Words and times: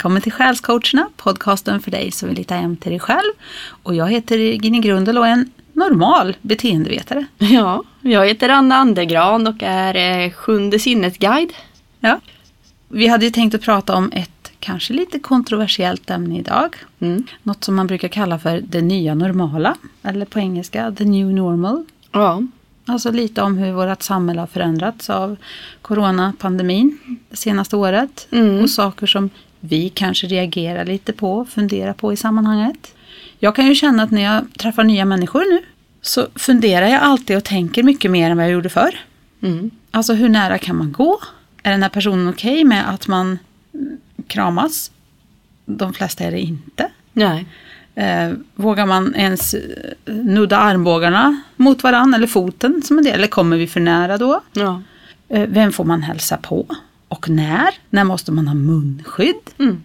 Välkommen 0.00 0.22
till 0.22 0.32
Själscoacherna, 0.32 1.08
podcasten 1.16 1.80
för 1.80 1.90
dig 1.90 2.10
som 2.10 2.28
vill 2.28 2.38
hitta 2.38 2.54
hem 2.54 2.76
till 2.76 2.90
dig 2.90 3.00
själv. 3.00 3.32
Och 3.82 3.94
jag 3.94 4.10
heter 4.10 4.38
Gini 4.38 4.78
Grundel 4.78 5.18
och 5.18 5.26
är 5.26 5.32
en 5.32 5.50
normal 5.72 6.36
beteendevetare. 6.42 7.26
Ja, 7.38 7.82
jag 8.00 8.26
heter 8.26 8.48
Anna 8.48 8.74
Andergran 8.74 9.46
och 9.46 9.62
är 9.62 10.24
eh, 10.24 10.32
sjunde 10.32 10.78
sinnet-guide. 10.78 11.52
Ja. 12.00 12.20
Vi 12.88 13.06
hade 13.06 13.24
ju 13.24 13.30
tänkt 13.30 13.54
att 13.54 13.62
prata 13.62 13.94
om 13.94 14.12
ett 14.12 14.52
kanske 14.60 14.92
lite 14.92 15.18
kontroversiellt 15.18 16.10
ämne 16.10 16.38
idag. 16.38 16.76
Mm. 17.00 17.26
Något 17.42 17.64
som 17.64 17.74
man 17.74 17.86
brukar 17.86 18.08
kalla 18.08 18.38
för 18.38 18.60
det 18.60 18.82
nya 18.82 19.14
normala. 19.14 19.76
Eller 20.02 20.26
på 20.26 20.38
engelska, 20.38 20.92
the 20.98 21.04
new 21.04 21.26
normal. 21.26 21.84
Ja, 22.12 22.42
Alltså 22.86 23.10
lite 23.10 23.42
om 23.42 23.58
hur 23.58 23.72
vårt 23.72 24.02
samhälle 24.02 24.40
har 24.40 24.46
förändrats 24.46 25.10
av 25.10 25.36
coronapandemin 25.82 26.98
det 27.30 27.36
senaste 27.36 27.76
året. 27.76 28.28
Mm. 28.30 28.62
Och 28.62 28.70
saker 28.70 29.06
som 29.06 29.30
vi 29.60 29.88
kanske 29.88 30.26
reagerar 30.26 30.84
lite 30.84 31.12
på, 31.12 31.44
funderar 31.44 31.92
på 31.92 32.12
i 32.12 32.16
sammanhanget. 32.16 32.94
Jag 33.38 33.54
kan 33.54 33.66
ju 33.66 33.74
känna 33.74 34.02
att 34.02 34.10
när 34.10 34.22
jag 34.22 34.44
träffar 34.58 34.84
nya 34.84 35.04
människor 35.04 35.40
nu 35.40 35.62
så 36.02 36.26
funderar 36.34 36.86
jag 36.86 37.02
alltid 37.02 37.36
och 37.36 37.44
tänker 37.44 37.82
mycket 37.82 38.10
mer 38.10 38.30
än 38.30 38.36
vad 38.36 38.46
jag 38.46 38.52
gjorde 38.52 38.68
förr. 38.68 38.98
mm. 39.42 39.70
Alltså 39.90 40.12
hur 40.14 40.28
nära 40.28 40.58
kan 40.58 40.76
man 40.76 40.92
gå? 40.92 41.20
Är 41.62 41.70
den 41.70 41.82
här 41.82 41.90
personen 41.90 42.28
okej 42.28 42.64
med 42.64 42.90
att 42.90 43.08
man 43.08 43.38
kramas? 44.26 44.90
De 45.66 45.92
flesta 45.92 46.24
är 46.24 46.30
det 46.30 46.40
inte. 46.40 46.90
nej. 47.12 47.46
Eh, 47.94 48.32
vågar 48.54 48.86
man 48.86 49.14
ens 49.14 49.54
eh, 49.54 49.60
nudda 50.04 50.56
armbågarna 50.56 51.42
mot 51.56 51.82
varann 51.82 52.14
eller 52.14 52.26
foten 52.26 52.82
som 52.82 52.98
en 52.98 53.04
del? 53.04 53.14
Eller 53.14 53.26
kommer 53.26 53.56
vi 53.56 53.66
för 53.66 53.80
nära 53.80 54.18
då? 54.18 54.40
Ja. 54.52 54.82
Eh, 55.28 55.48
vem 55.48 55.72
får 55.72 55.84
man 55.84 56.02
hälsa 56.02 56.36
på? 56.36 56.66
Och 57.10 57.28
när? 57.28 57.68
När 57.90 58.04
måste 58.04 58.32
man 58.32 58.48
ha 58.48 58.54
munskydd? 58.54 59.34
Mm. 59.58 59.82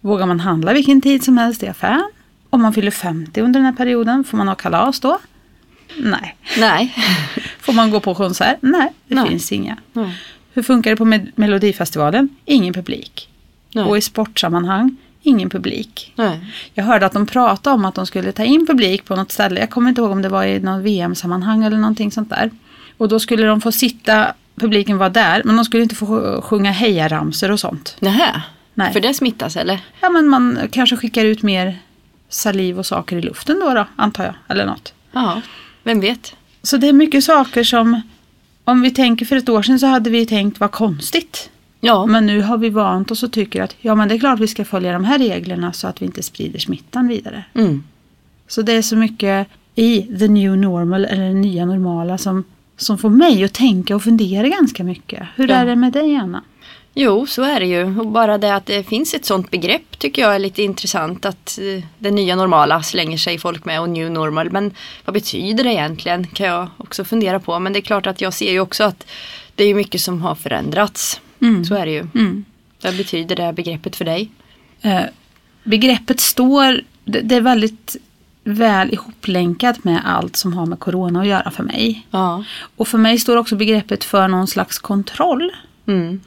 Vågar 0.00 0.26
man 0.26 0.40
handla 0.40 0.72
vilken 0.72 1.00
tid 1.00 1.24
som 1.24 1.38
helst 1.38 1.62
i 1.62 1.68
affären? 1.68 2.10
Om 2.50 2.62
man 2.62 2.72
fyller 2.72 2.90
50 2.90 3.40
under 3.40 3.60
den 3.60 3.66
här 3.66 3.72
perioden, 3.72 4.24
får 4.24 4.38
man 4.38 4.48
ha 4.48 4.54
kalas 4.54 5.00
då? 5.00 5.18
Nej. 5.98 6.36
Nej. 6.58 6.94
Får 7.60 7.72
man 7.72 7.90
gå 7.90 8.00
på 8.00 8.14
konsert? 8.14 8.56
Nej, 8.60 8.92
det 9.08 9.14
Nej. 9.14 9.28
finns 9.28 9.52
inga. 9.52 9.76
Nej. 9.92 10.18
Hur 10.52 10.62
funkar 10.62 10.90
det 10.90 10.96
på 10.96 11.04
Med- 11.04 11.32
Melodifestivalen? 11.34 12.28
Ingen 12.44 12.74
publik. 12.74 13.28
Nej. 13.74 13.84
Och 13.84 13.98
i 13.98 14.00
sportsammanhang? 14.00 14.96
Ingen 15.22 15.50
publik. 15.50 16.12
Nej. 16.16 16.40
Jag 16.74 16.84
hörde 16.84 17.06
att 17.06 17.12
de 17.12 17.26
pratade 17.26 17.74
om 17.74 17.84
att 17.84 17.94
de 17.94 18.06
skulle 18.06 18.32
ta 18.32 18.44
in 18.44 18.66
publik 18.66 19.04
på 19.04 19.16
något 19.16 19.32
ställe. 19.32 19.60
Jag 19.60 19.70
kommer 19.70 19.88
inte 19.88 20.00
ihåg 20.00 20.10
om 20.10 20.22
det 20.22 20.28
var 20.28 20.44
i 20.44 20.60
något 20.60 20.82
VM-sammanhang 20.84 21.64
eller 21.64 21.76
någonting 21.76 22.10
sånt 22.12 22.30
där. 22.30 22.50
Och 22.96 23.08
då 23.08 23.20
skulle 23.20 23.46
de 23.46 23.60
få 23.60 23.72
sitta, 23.72 24.34
publiken 24.56 24.98
var 24.98 25.10
där, 25.10 25.42
men 25.44 25.56
de 25.56 25.64
skulle 25.64 25.82
inte 25.82 25.94
få 25.94 26.06
sj- 26.06 26.40
sjunga 26.40 26.70
hejaramsor 26.70 27.50
och 27.50 27.60
sånt. 27.60 27.96
Nähä. 28.00 28.42
Nej. 28.74 28.92
För 28.92 29.00
det 29.00 29.14
smittas 29.14 29.56
eller? 29.56 29.80
Ja, 30.00 30.10
men 30.10 30.28
man 30.28 30.58
kanske 30.72 30.96
skickar 30.96 31.24
ut 31.24 31.42
mer 31.42 31.78
saliv 32.28 32.78
och 32.78 32.86
saker 32.86 33.16
i 33.16 33.22
luften 33.22 33.60
då, 33.60 33.74
då 33.74 33.86
antar 33.96 34.24
jag. 34.24 34.34
Eller 34.48 34.66
något. 34.66 34.92
Ja, 35.12 35.40
vem 35.82 36.00
vet? 36.00 36.34
Så 36.62 36.76
det 36.76 36.88
är 36.88 36.92
mycket 36.92 37.24
saker 37.24 37.64
som, 37.64 38.00
om 38.64 38.82
vi 38.82 38.90
tänker 38.90 39.26
för 39.26 39.36
ett 39.36 39.48
år 39.48 39.62
sedan 39.62 39.78
så 39.78 39.86
hade 39.86 40.10
vi 40.10 40.26
tänkt 40.26 40.60
vad 40.60 40.70
konstigt. 40.70 41.50
Ja, 41.80 42.06
Men 42.06 42.26
nu 42.26 42.40
har 42.42 42.58
vi 42.58 42.68
vant 42.70 43.10
oss 43.10 43.22
och 43.22 43.32
tycker 43.32 43.62
att 43.62 43.76
ja 43.80 43.94
men 43.94 44.08
det 44.08 44.14
är 44.14 44.18
klart 44.18 44.40
vi 44.40 44.48
ska 44.48 44.64
följa 44.64 44.92
de 44.92 45.04
här 45.04 45.18
reglerna 45.18 45.72
så 45.72 45.86
att 45.88 46.02
vi 46.02 46.06
inte 46.06 46.22
sprider 46.22 46.58
smittan 46.58 47.08
vidare. 47.08 47.44
mm. 47.54 47.84
Så 48.48 48.62
det 48.62 48.72
är 48.72 48.82
så 48.82 48.96
mycket 48.96 49.48
i 49.74 50.02
the 50.02 50.28
new 50.28 50.56
normal 50.58 51.04
eller 51.04 51.28
det 51.28 51.34
nya 51.34 51.64
normala 51.66 52.18
som, 52.18 52.44
som 52.76 52.98
får 52.98 53.10
mig 53.10 53.44
att 53.44 53.52
tänka 53.52 53.96
och 53.96 54.02
fundera 54.02 54.48
ganska 54.48 54.84
mycket. 54.84 55.22
Hur 55.36 55.48
Ja. 55.48 55.54
är 55.54 55.66
det 55.66 55.76
med 55.76 55.92
dig 55.92 56.16
Anna? 56.16 56.42
Jo, 56.96 57.26
så 57.26 57.42
är 57.42 57.60
det 57.60 57.66
ju. 57.66 57.98
Och 58.00 58.06
bara 58.06 58.38
det 58.38 58.54
att 58.54 58.66
det 58.66 58.84
finns 58.88 59.14
ett 59.14 59.24
sånt 59.24 59.50
begrepp 59.50 59.98
tycker 59.98 60.22
jag 60.22 60.34
är 60.34 60.38
lite 60.38 60.62
intressant. 60.62 61.24
Att 61.24 61.58
eh, 61.58 61.84
det 61.98 62.10
nya 62.10 62.36
normala 62.36 62.82
slänger 62.82 63.18
sig 63.18 63.38
folk 63.38 63.64
med 63.64 63.80
och 63.80 63.88
new 63.88 64.10
normal. 64.10 64.50
Men 64.50 64.70
vad 65.04 65.14
betyder 65.14 65.64
det 65.64 65.70
egentligen? 65.72 66.26
Kan 66.26 66.46
jag 66.46 66.68
också 66.76 67.04
fundera 67.04 67.40
på. 67.40 67.58
Men 67.58 67.72
det 67.72 67.78
är 67.78 67.80
klart 67.80 68.06
att 68.06 68.20
jag 68.20 68.34
ser 68.34 68.52
ju 68.52 68.60
också 68.60 68.84
att 68.84 69.06
det 69.54 69.64
är 69.64 69.74
mycket 69.74 70.00
som 70.00 70.22
har 70.22 70.34
förändrats. 70.34 71.20
Mm. 71.40 71.64
Så 71.64 71.74
är 71.74 71.86
det 71.86 71.92
ju. 71.92 72.06
Mm. 72.14 72.44
Vad 72.82 72.96
betyder 72.96 73.36
det 73.36 73.52
begreppet 73.52 73.96
för 73.96 74.04
dig? 74.04 74.28
Eh, 74.82 75.00
begreppet 75.64 76.20
står, 76.20 76.80
det 77.04 77.36
är 77.36 77.40
väldigt 77.40 77.96
väl 78.44 78.94
ihoplänkat 78.94 79.84
med 79.84 80.00
allt 80.04 80.36
som 80.36 80.52
har 80.52 80.66
med 80.66 80.78
corona 80.78 81.20
att 81.20 81.26
göra 81.26 81.50
för 81.50 81.62
mig. 81.62 82.06
Ja. 82.10 82.44
Och 82.76 82.88
för 82.88 82.98
mig 82.98 83.18
står 83.18 83.36
också 83.36 83.56
begreppet 83.56 84.04
för 84.04 84.28
någon 84.28 84.46
slags 84.46 84.78
kontroll. 84.78 85.52
Mm. 85.86 86.20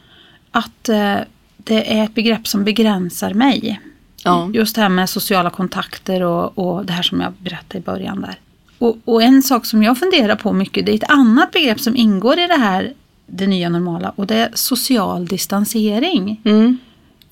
Att 0.52 0.90
eh, 0.90 1.16
det 1.58 1.98
är 1.98 2.04
ett 2.04 2.16
begrepp 2.16 2.48
som 2.48 2.64
begränsar 2.64 3.34
mig. 3.34 3.82
Ja. 4.24 4.50
Just 4.54 4.76
det 4.76 4.82
här 4.82 4.90
med 4.90 5.10
sociala 5.10 5.50
kontakter 5.50 6.24
och, 6.24 6.58
och 6.58 6.86
det 6.86 6.94
här 6.94 7.04
som 7.04 7.22
jag 7.22 7.34
berättade 7.34 7.78
i 7.78 7.82
början 7.82 8.22
där. 8.22 8.40
Och, 8.78 8.98
och 9.06 9.24
en 9.24 9.44
sak 9.44 9.66
som 9.66 9.84
jag 9.84 9.98
funderar 9.98 10.36
på 10.36 10.54
mycket, 10.54 10.86
det 10.86 10.92
är 10.92 10.96
ett 10.96 11.12
annat 11.12 11.52
begrepp 11.52 11.80
som 11.80 11.96
ingår 11.96 12.40
i 12.40 12.48
det 12.48 12.58
här, 12.58 12.94
det 13.26 13.48
nya 13.48 13.70
normala, 13.70 14.14
och 14.16 14.28
det 14.28 14.36
är 14.36 14.50
social 14.54 15.26
distansering. 15.26 16.42
Mm. 16.44 16.78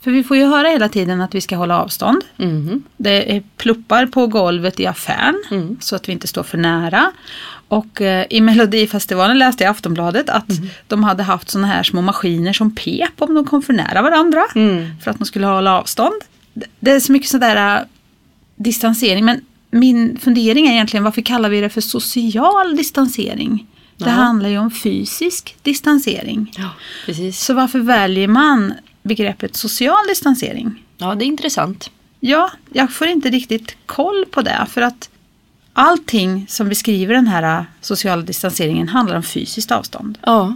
För 0.06 0.12
vi 0.12 0.24
får 0.24 0.38
ju 0.38 0.46
höra 0.46 0.68
hela 0.68 0.90
tiden 0.90 1.22
att 1.22 1.36
vi 1.36 1.42
ska 1.42 1.56
hålla 1.56 1.82
avstånd. 1.82 2.22
Mhm. 2.38 2.84
Det 2.98 3.36
är 3.36 3.44
pluppar 3.58 4.06
på 4.06 4.28
golvet 4.28 4.80
i 4.80 4.86
affären 4.88 5.44
Mm. 5.52 5.78
så 5.82 5.96
att 5.96 6.10
vi 6.10 6.14
inte 6.14 6.28
står 6.28 6.44
för 6.44 6.58
nära. 6.58 7.12
Och 7.68 8.02
eh, 8.02 8.26
i 8.30 8.42
Melodifestivalen 8.42 9.38
läste 9.40 9.64
jag 9.64 9.70
i 9.70 9.72
Aftonbladet 9.72 10.30
att 10.30 10.46
de 10.88 11.04
hade 11.04 11.24
haft 11.24 11.50
såna 11.50 11.68
här 11.68 11.84
små 11.84 12.02
maskiner 12.02 12.54
som 12.54 12.76
pep 12.76 13.12
om 13.22 13.34
de 13.34 13.46
kom 13.46 13.62
för 13.62 13.74
nära 13.74 14.02
varandra. 14.02 14.42
Mm. 14.56 14.88
För 15.04 15.12
att 15.12 15.20
man 15.20 15.26
skulle 15.26 15.46
hålla 15.48 15.80
avstånd. 15.80 16.22
Det- 16.80 16.92
är 16.92 17.00
så 17.00 17.12
mycket 17.12 17.30
sådär 17.30 17.76
äh, 17.78 17.82
distansering. 18.56 19.26
Men 19.26 19.42
min 19.72 20.18
fundering 20.22 20.68
är 20.68 20.72
egentligen 20.72 21.04
varför 21.04 21.22
kallar 21.22 21.50
vi 21.50 21.62
det 21.62 21.70
för 21.70 21.82
social 21.82 22.76
distansering? 22.78 23.68
Det 23.98 24.06
Ja. 24.06 24.12
handlar 24.12 24.50
ju 24.50 24.58
om 24.58 24.72
fysisk 24.72 25.56
distansering. 25.62 26.52
Ja, 26.58 26.70
precis. 27.06 27.40
Så 27.40 27.54
varför 27.54 27.80
väljer 27.80 28.28
man 28.28 28.74
begreppet 29.06 29.56
social 29.56 30.08
distansering? 30.08 30.84
Ja, 30.98 31.16
det 31.16 31.26
är 31.26 31.28
intressant. 31.28 31.92
Ja, 32.20 32.52
jag 32.74 32.92
får 32.92 33.08
inte 33.08 33.30
riktigt 33.30 33.76
koll 33.86 34.26
på 34.32 34.42
det. 34.42 34.66
För 34.70 34.82
att 34.82 35.10
allting 35.74 36.46
som 36.50 36.70
beskriver 36.70 37.14
den 37.14 37.28
här 37.28 37.60
äh, 37.60 37.66
sociala 37.82 38.22
distanseringen 38.22 38.88
handlar 38.88 39.16
om 39.16 39.24
fysiskt 39.24 39.72
avstånd. 39.72 40.18
Ja. 40.22 40.56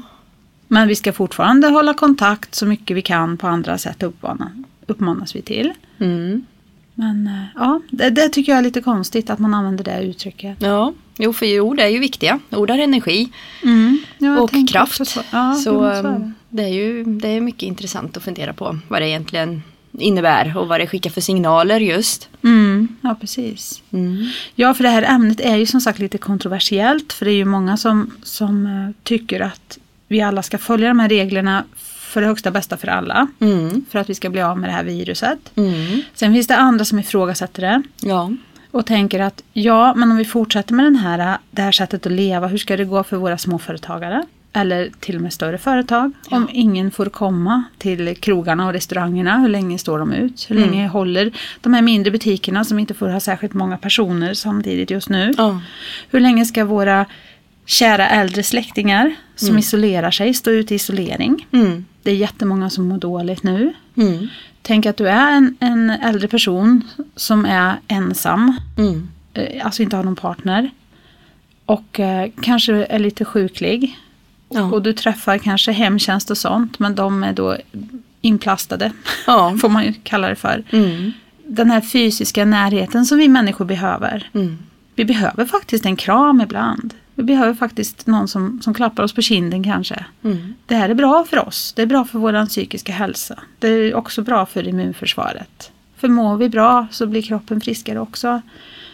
Men 0.68 0.88
vi 0.88 0.96
ska 0.96 1.14
fortfarande 1.14 1.68
hålla 1.68 1.94
kontakt 1.94 2.56
så 2.56 2.66
mycket 2.66 2.98
vi 2.98 3.02
kan 3.02 3.38
på 3.38 3.48
andra 3.48 3.78
sätt 3.78 4.04
uppmana, 4.04 4.52
uppmanas 4.88 5.36
vi 5.36 5.42
till. 5.42 5.74
Mm. 6.00 6.46
Men 6.94 7.28
äh, 7.28 7.44
ja, 7.56 7.82
det, 7.90 8.10
det 8.10 8.30
tycker 8.30 8.52
jag 8.52 8.60
är 8.60 8.64
lite 8.64 8.82
konstigt 8.82 9.30
att 9.30 9.40
man 9.40 9.54
använder 9.54 9.84
det 9.84 10.04
uttrycket. 10.04 10.58
Ja, 10.62 10.94
jo 11.18 11.34
för 11.34 11.60
ord 11.60 11.80
är 11.80 11.88
ju 11.88 12.00
viktiga. 12.00 12.40
Ord 12.50 12.70
har 12.70 12.78
energi 12.78 13.32
Ja, 13.62 13.98
jag 14.18 14.44
och 14.44 14.70
kraft. 14.70 15.08
Så, 15.08 15.22
ja, 15.32 15.54
så 15.54 16.02
så 16.02 16.32
det 16.50 16.64
är 16.64 16.68
ju 16.68 17.04
det 17.04 17.28
är 17.28 17.42
mycket 17.42 17.64
intressant 17.64 18.18
att 18.18 18.24
fundera 18.24 18.54
på 18.54 18.80
vad 18.88 19.02
det 19.02 19.08
egentligen 19.10 19.64
innebär 19.92 20.58
och 20.58 20.68
vad 20.68 20.80
det 20.80 20.88
skickar 20.88 21.10
för 21.10 21.22
signaler 21.22 21.80
just. 21.80 22.30
Mm, 22.44 22.88
ja, 23.02 23.16
precis. 23.22 23.84
Mm. 23.92 24.30
Ja, 24.56 24.74
för 24.74 24.84
det 24.84 24.90
här 24.90 25.04
ämnet 25.04 25.40
är 25.40 25.56
ju 25.56 25.66
som 25.66 25.82
sagt 25.82 26.00
lite 26.00 26.18
kontroversiellt. 26.18 27.14
För 27.14 27.26
det 27.26 27.32
är 27.32 27.36
ju 27.36 27.46
många 27.46 27.78
som, 27.78 28.12
som 28.24 28.66
eh, 28.66 29.04
tycker 29.04 29.40
att 29.40 29.78
vi 30.08 30.22
alla 30.22 30.44
ska 30.44 30.58
följa 30.58 30.88
de 30.88 31.00
här 31.00 31.10
reglerna 31.10 31.64
för 31.76 32.22
det 32.22 32.28
högsta 32.28 32.52
bästa 32.52 32.78
för 32.78 32.88
alla. 32.88 33.28
Mm. 33.40 33.86
För 33.90 34.00
att 34.00 34.10
vi 34.10 34.16
ska 34.16 34.30
bli 34.30 34.42
av 34.42 34.58
med 34.58 34.70
det 34.70 34.74
här 34.74 34.84
viruset. 34.84 35.40
Mm. 35.56 36.02
Sen 36.14 36.34
finns 36.34 36.48
det 36.48 36.56
andra 36.56 36.86
som 36.86 37.00
ifrågasätter 37.00 37.62
det. 37.62 37.84
Ja. 38.02 38.32
Och 38.72 38.86
tänker 38.86 39.20
att 39.20 39.44
ja, 39.54 39.94
men 39.96 40.12
om 40.12 40.18
vi 40.18 40.26
fortsätter 40.26 40.74
med 40.74 40.86
den 40.86 40.96
här, 40.96 41.38
det 41.52 41.62
här 41.62 41.72
sättet 41.72 42.06
att 42.06 42.12
leva, 42.12 42.48
hur 42.48 42.58
ska 42.58 42.78
det 42.78 42.86
gå 42.86 43.04
för 43.04 43.18
våra 43.18 43.38
småföretagare? 43.38 44.26
Eller 44.54 44.90
till 45.00 45.16
och 45.16 45.22
med 45.22 45.34
större 45.34 45.58
företag. 45.58 46.12
Om 46.30 46.48
ingen 46.52 46.92
får 46.92 47.06
komma 47.06 47.64
till 47.78 48.16
krogarna 48.16 48.68
och 48.68 48.74
restaurangerna, 48.74 49.38
hur 49.40 49.50
länge 49.50 49.78
står 49.78 50.00
de 50.00 50.14
ut? 50.14 50.46
Hur 50.50 50.56
länge 50.56 50.88
håller 50.88 51.32
de 51.62 51.74
här 51.74 51.82
mindre 51.82 52.12
butikerna 52.12 52.64
som 52.64 52.80
inte 52.80 52.94
får 52.94 53.08
ha 53.10 53.20
särskilt 53.20 53.54
många 53.54 53.78
personer 53.78 54.34
samtidigt 54.34 54.92
just 54.92 55.10
nu? 55.10 55.34
Ja. 55.38 55.62
Hur 56.10 56.20
länge 56.20 56.46
ska 56.46 56.66
våra 56.66 57.06
kära 57.66 58.10
äldre 58.10 58.44
släktingar 58.44 59.16
som 59.36 59.58
isolerar 59.58 60.12
sig 60.12 60.34
stå 60.34 60.52
ute 60.52 60.74
i 60.74 60.76
isolering? 60.76 61.48
Mm. 61.52 61.86
Det 62.04 62.12
är 62.12 62.16
jättemånga 62.16 62.70
som 62.70 62.88
mår 62.88 62.98
dåligt 62.98 63.44
nu. 63.44 63.74
Mm. 63.98 64.28
Tänk 64.62 64.86
att 64.86 64.98
du 64.98 65.10
är 65.10 65.32
en, 65.32 65.58
en 65.60 65.90
äldre 65.90 66.28
person 66.28 66.82
som 67.16 67.46
är 67.46 67.74
ensam 67.88 68.58
Mm. 68.78 69.08
eh, 69.34 69.66
alltså 69.66 69.84
inte 69.84 69.96
har 69.96 70.04
någon 70.04 70.16
partner. 70.16 70.70
Och 71.66 72.00
eh, 72.00 72.30
kanske 72.42 72.74
är 72.86 73.00
lite 73.00 73.26
sjuklig. 73.26 73.98
Ja. 74.50 74.64
Och 74.64 74.82
du 74.82 74.94
träffar 74.94 75.38
kanske 75.38 75.72
hemtjänst 75.72 76.32
och 76.32 76.38
sånt. 76.38 76.80
Men 76.80 76.96
de 76.96 77.24
är 77.24 77.34
då 77.34 77.58
inplastade. 78.22 78.92
Ja. 79.28 79.58
Får 79.62 79.70
man 79.70 79.84
ju 79.84 79.94
kalla 80.04 80.30
det 80.30 80.36
för. 80.36 80.64
Mm. 80.70 81.12
Den 81.46 81.72
här 81.72 81.82
fysiska 81.82 82.46
närheten 82.46 83.06
som 83.06 83.18
vi 83.18 83.28
människor 83.28 83.66
behöver. 83.66 84.30
Mm. 84.34 84.58
Vi 84.96 85.06
behöver 85.06 85.46
faktiskt 85.46 85.86
en 85.86 85.96
kram 85.96 86.42
ibland. 86.42 86.94
Vi 87.16 87.24
behöver 87.24 87.54
faktiskt 87.54 88.08
någon 88.08 88.28
som, 88.28 88.62
som 88.62 88.74
klappar 88.74 89.04
oss 89.04 89.14
på 89.14 89.22
kinden 89.22 89.64
kanske. 89.64 90.06
Mm. 90.24 90.54
Det 90.66 90.76
här 90.76 90.90
är 90.90 90.94
bra 90.94 91.26
för 91.30 91.48
oss. 91.48 91.74
Det 91.76 91.82
är 91.82 91.86
bra 91.86 92.06
för 92.06 92.20
vår 92.20 92.46
psykiska 92.46 92.92
hälsa. 92.92 93.40
Det 93.60 93.68
är 93.68 93.96
också 93.96 94.22
bra 94.22 94.46
för 94.46 94.68
immunförsvaret. 94.68 95.72
För 95.98 96.08
mår 96.08 96.38
vi 96.38 96.50
bra 96.50 96.88
så 96.92 97.08
blir 97.08 97.22
kroppen 97.22 97.62
friskare 97.62 98.00
också. 98.00 98.42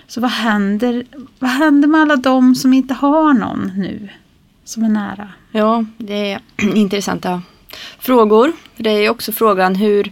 Så 0.08 0.22
vad 0.22 0.32
händer, 0.32 1.04
vad 1.40 1.52
händer 1.52 1.88
med 1.88 2.02
alla 2.02 2.16
de 2.16 2.56
som 2.56 2.74
inte 2.74 2.94
har 2.94 3.34
någon 3.34 3.72
nu? 3.78 4.10
Som 4.64 4.84
är 4.84 4.90
nära. 4.90 5.30
Ja, 5.56 5.86
det 5.98 6.32
är 6.32 6.40
intressanta 6.76 7.42
frågor. 8.00 8.52
Det 8.78 8.90
är 8.90 9.10
också 9.10 9.32
frågan 9.32 9.76
hur 9.76 10.12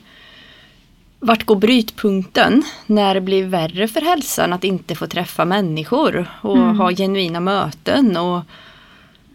vart 1.19 1.45
går 1.45 1.56
brytpunkten 1.56 2.63
när 2.86 3.13
det 3.16 3.22
blir 3.22 3.45
värre 3.45 3.88
för 3.88 4.01
hälsan 4.01 4.54
att 4.54 4.63
inte 4.63 4.95
få 4.95 5.07
träffa 5.07 5.45
människor 5.45 6.25
och 6.42 6.57
Mm. 6.57 6.78
ha 6.80 6.92
genuina 6.92 7.40
möten 7.40 8.18
och 8.18 8.42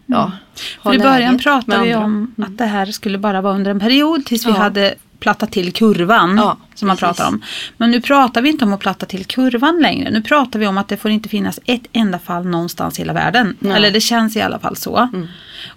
ja, 0.07 0.33
ha 0.83 0.91
För 0.93 0.95
i 0.95 0.99
början 0.99 1.39
pratade 1.39 1.83
vi 1.85 1.95
om 1.95 2.03
Mm. 2.05 2.33
att 2.51 2.59
det 2.59 2.65
här 2.67 2.87
skulle 2.87 3.19
bara 3.19 3.41
vara 3.41 3.55
under 3.55 3.71
en 3.71 3.81
period 3.81 4.27
tills 4.27 4.47
vi 4.47 4.51
Ja. 4.51 4.57
hade 4.57 4.95
plattat 5.21 5.53
till 5.53 5.73
kurvan. 5.73 6.37
Ja, 6.37 6.57
som 6.75 6.89
man 6.89 6.97
precis. 6.97 7.17
pratar 7.17 7.29
om. 7.29 7.43
Men 7.77 7.91
nu 7.91 8.01
pratar 8.01 8.43
vi 8.43 8.49
inte 8.49 8.65
om 8.65 8.73
att 8.73 8.81
platta 8.81 9.07
till 9.07 9.25
kurvan 9.25 9.81
längre. 9.83 10.11
Nu 10.11 10.23
pratar 10.23 10.59
vi 10.59 10.67
om 10.67 10.79
att 10.79 10.89
det 10.89 10.97
får 10.97 11.11
inte 11.11 11.29
finnas 11.29 11.61
ett 11.67 11.83
enda 11.93 12.19
fall 12.19 12.47
någonstans 12.47 12.99
i 12.99 13.03
hela 13.03 13.13
världen. 13.13 13.57
Nej. 13.61 13.73
Eller 13.77 13.91
det 13.91 14.01
känns 14.01 14.37
i 14.37 14.41
alla 14.41 14.59
fall 14.59 14.77
så. 14.77 14.97
Mm. 14.97 15.27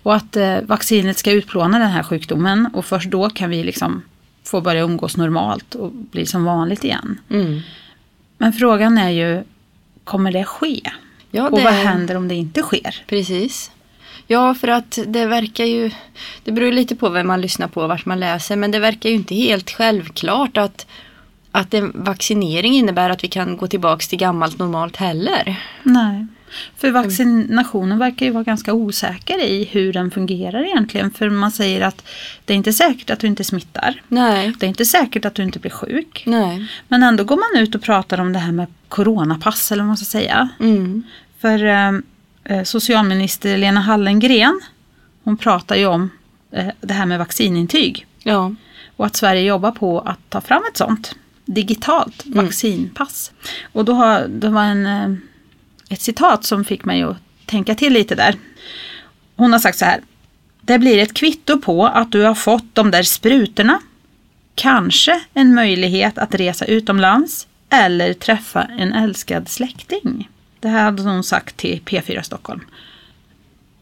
Och 0.04 0.16
att 0.16 0.36
eh, 0.36 0.58
vaccinet 0.62 1.18
ska 1.18 1.32
utplåna 1.32 1.80
den 1.80 1.90
här 1.90 2.04
sjukdomen. 2.04 2.70
Och 2.74 2.86
först 2.86 3.10
då 3.12 3.30
kan 3.30 3.50
vi 3.50 3.64
liksom 3.64 4.02
få 4.44 4.62
börja 4.62 4.82
umgås 4.82 5.18
normalt 5.18 5.76
och 5.76 5.92
bli 5.92 6.26
som 6.26 6.44
vanligt 6.44 6.84
igen. 6.84 7.20
Mm. 7.30 7.60
Men 8.38 8.54
frågan 8.54 8.98
är 8.98 9.10
ju, 9.10 9.44
kommer 10.04 10.32
det 10.32 10.44
ske? 10.44 10.82
Ja, 11.32 11.50
Och 11.50 11.58
det 11.58 11.64
vad 11.64 11.74
är- 11.74 11.84
händer 11.86 12.16
om 12.18 12.28
det 12.28 12.36
inte 12.36 12.62
sker? 12.62 13.04
Precis. 13.08 13.72
Ja, 14.28 14.54
för 14.54 14.68
att 14.68 15.00
det 15.08 15.26
verkar 15.26 15.66
ju, 15.66 15.92
det 16.44 16.52
beror 16.52 16.72
lite 16.72 16.96
på 16.96 17.10
vem 17.10 17.28
man 17.28 17.42
lyssnar 17.42 17.68
på 17.68 17.82
och 17.82 17.90
vart 17.90 18.06
man 18.06 18.20
läser, 18.20 18.56
men 18.56 18.72
det 18.72 18.80
verkar 18.80 19.10
ju 19.10 19.16
inte 19.16 19.36
helt 19.36 19.72
självklart 19.72 20.58
att, 20.58 20.88
att 21.52 21.74
en 21.74 21.92
vaccinering 21.96 22.74
innebär 22.74 23.10
att 23.10 23.24
vi 23.24 23.28
kan 23.28 23.58
gå 23.58 23.68
tillbaks 23.68 24.08
till 24.08 24.20
gammalt 24.20 24.60
normalt 24.60 24.96
heller. 24.96 25.56
Nej. 25.84 26.28
För 26.78 26.92
vaccinationen 26.92 28.00
verkar 28.00 28.26
ju 28.26 28.32
vara 28.32 28.44
ganska 28.44 28.74
osäker 28.74 29.44
i 29.44 29.64
hur 29.72 29.94
den 29.94 30.12
fungerar 30.12 30.64
egentligen. 30.66 31.12
För 31.12 31.30
man 31.30 31.52
säger 31.52 31.82
att 31.82 32.06
det 32.46 32.54
är 32.54 32.58
inte 32.58 32.74
säkert 32.74 33.10
att 33.10 33.20
du 33.20 33.28
inte 33.28 33.44
smittar. 33.44 34.02
Nej, 34.08 34.54
Det 34.60 34.66
är 34.66 34.68
inte 34.68 34.86
säkert 34.86 35.26
att 35.26 35.36
du 35.36 35.44
inte 35.44 35.60
blir 35.60 35.72
sjuk. 35.72 36.24
nej. 36.28 36.68
Men 36.88 37.04
ändå 37.04 37.24
går 37.24 37.36
man 37.56 37.64
ut 37.64 37.76
och 37.76 37.82
pratar 37.82 38.20
om 38.20 38.34
det 38.34 38.40
här 38.40 38.52
med 38.52 38.68
coronapass 38.88 39.72
eller 39.72 39.84
vad 39.84 39.88
man 39.88 39.98
ska 39.98 40.06
säga. 40.06 40.50
Mm. 40.60 41.04
För 41.42 41.64
eh, 41.66 41.92
socialminister 42.64 43.58
Lena 43.58 43.80
Hallengren, 43.82 44.62
hon 45.24 45.38
pratar 45.38 45.76
ju 45.76 45.86
om 45.86 46.10
eh, 46.52 46.68
det 46.82 46.94
här 46.94 47.06
med 47.06 47.20
vaccinintyg. 47.20 48.06
Ja. 48.24 48.56
Och 48.98 49.06
att 49.06 49.16
Sverige 49.16 49.42
jobbar 49.42 49.72
på 49.72 50.00
att 50.00 50.20
ta 50.30 50.42
fram 50.42 50.64
ett 50.72 50.78
sånt 50.78 51.16
digitalt 51.46 52.26
Mm. 52.26 52.46
vaccinpass. 52.46 53.32
Och 53.72 53.86
då 53.86 53.94
har, 53.94 54.28
det 54.28 54.50
var 54.50 54.64
en, 54.64 54.86
eh, 54.86 55.14
ett 55.90 56.02
citat 56.02 56.44
som 56.46 56.66
fick 56.66 56.86
mig 56.86 57.04
att 57.04 57.18
tänka 57.46 57.76
till 57.76 57.94
lite 57.94 58.16
där. 58.16 58.36
Hon 59.36 59.52
har 59.54 59.60
sagt 59.60 59.78
så 59.78 59.86
här. 59.86 60.02
Det 60.62 60.80
blir 60.80 60.98
ett 60.98 61.14
kvitto 61.14 61.60
på 61.62 61.86
att 61.88 62.12
du 62.12 62.22
har 62.24 62.36
fått 62.36 62.76
de 62.76 62.92
där 62.92 63.04
sprutorna. 63.04 63.80
Kanske 64.56 65.22
en 65.34 65.54
möjlighet 65.54 66.18
att 66.18 66.36
resa 66.36 66.66
utomlands 66.66 67.48
eller 67.70 68.14
träffa 68.14 68.64
en 68.64 68.94
älskad 68.94 69.50
släkting. 69.50 70.30
Det 70.62 70.68
här 70.68 70.84
hade 70.84 71.04
hon 71.04 71.24
sagt 71.24 71.58
till 71.58 71.82
P4 71.86 72.22
Stockholm. 72.22 72.62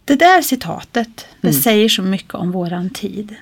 Det 0.06 0.16
där 0.16 0.42
citatet, 0.42 1.26
det 1.42 1.54
säger 1.54 1.90
så 1.90 2.02
mycket 2.02 2.34
om 2.34 2.52
våran 2.52 2.90
tid. 2.90 3.36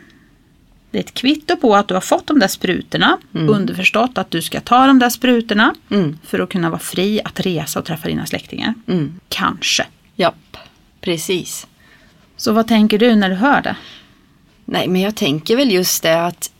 Det 0.91 0.97
är 0.97 1.03
ett 1.03 1.13
kvitto 1.13 1.55
på 1.55 1.75
att 1.75 1.87
du 1.87 1.93
har 1.93 2.01
fått 2.01 2.27
de 2.27 2.39
där 2.39 2.47
sprutorna. 2.47 3.17
Underförstått 3.31 4.17
att 4.17 4.31
du 4.31 4.41
ska 4.41 4.61
ta 4.61 4.87
de 4.87 4.99
där 4.99 5.09
sprutorna 5.09 5.75
Mm. 5.89 6.17
för 6.23 6.39
att 6.39 6.49
kunna 6.49 6.69
vara 6.69 6.79
fri 6.79 7.21
att 7.23 7.39
resa 7.39 7.79
och 7.79 7.85
träffa 7.85 8.07
dina 8.07 8.25
släktingar. 8.25 8.73
Mm. 8.87 9.19
Kanske. 9.29 9.85
Japp, 10.15 10.57
precis. 11.01 11.67
Så 12.37 12.51
vad 12.53 12.67
tänker 12.67 12.97
du 12.99 13.15
när 13.15 13.29
du 13.29 13.35
hör 13.35 13.61
det? 13.61 13.75
Nej, 14.65 14.87
men 14.87 15.01
jag 15.01 15.15
tänker 15.15 15.55
väl 15.55 15.71
just 15.71 16.03
det 16.03 16.25
att 16.25 16.51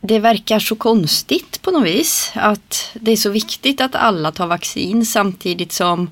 det 0.00 0.18
verkar 0.18 0.58
så 0.58 0.76
konstigt 0.76 1.62
på 1.62 1.70
något 1.70 1.86
vis. 1.86 2.32
Att 2.34 2.90
det 2.94 3.12
är 3.12 3.16
så 3.16 3.30
viktigt 3.30 3.80
att 3.80 3.94
alla 3.94 4.32
tar 4.32 4.46
vaccin 4.46 5.06
samtidigt 5.06 5.72
som, 5.72 6.10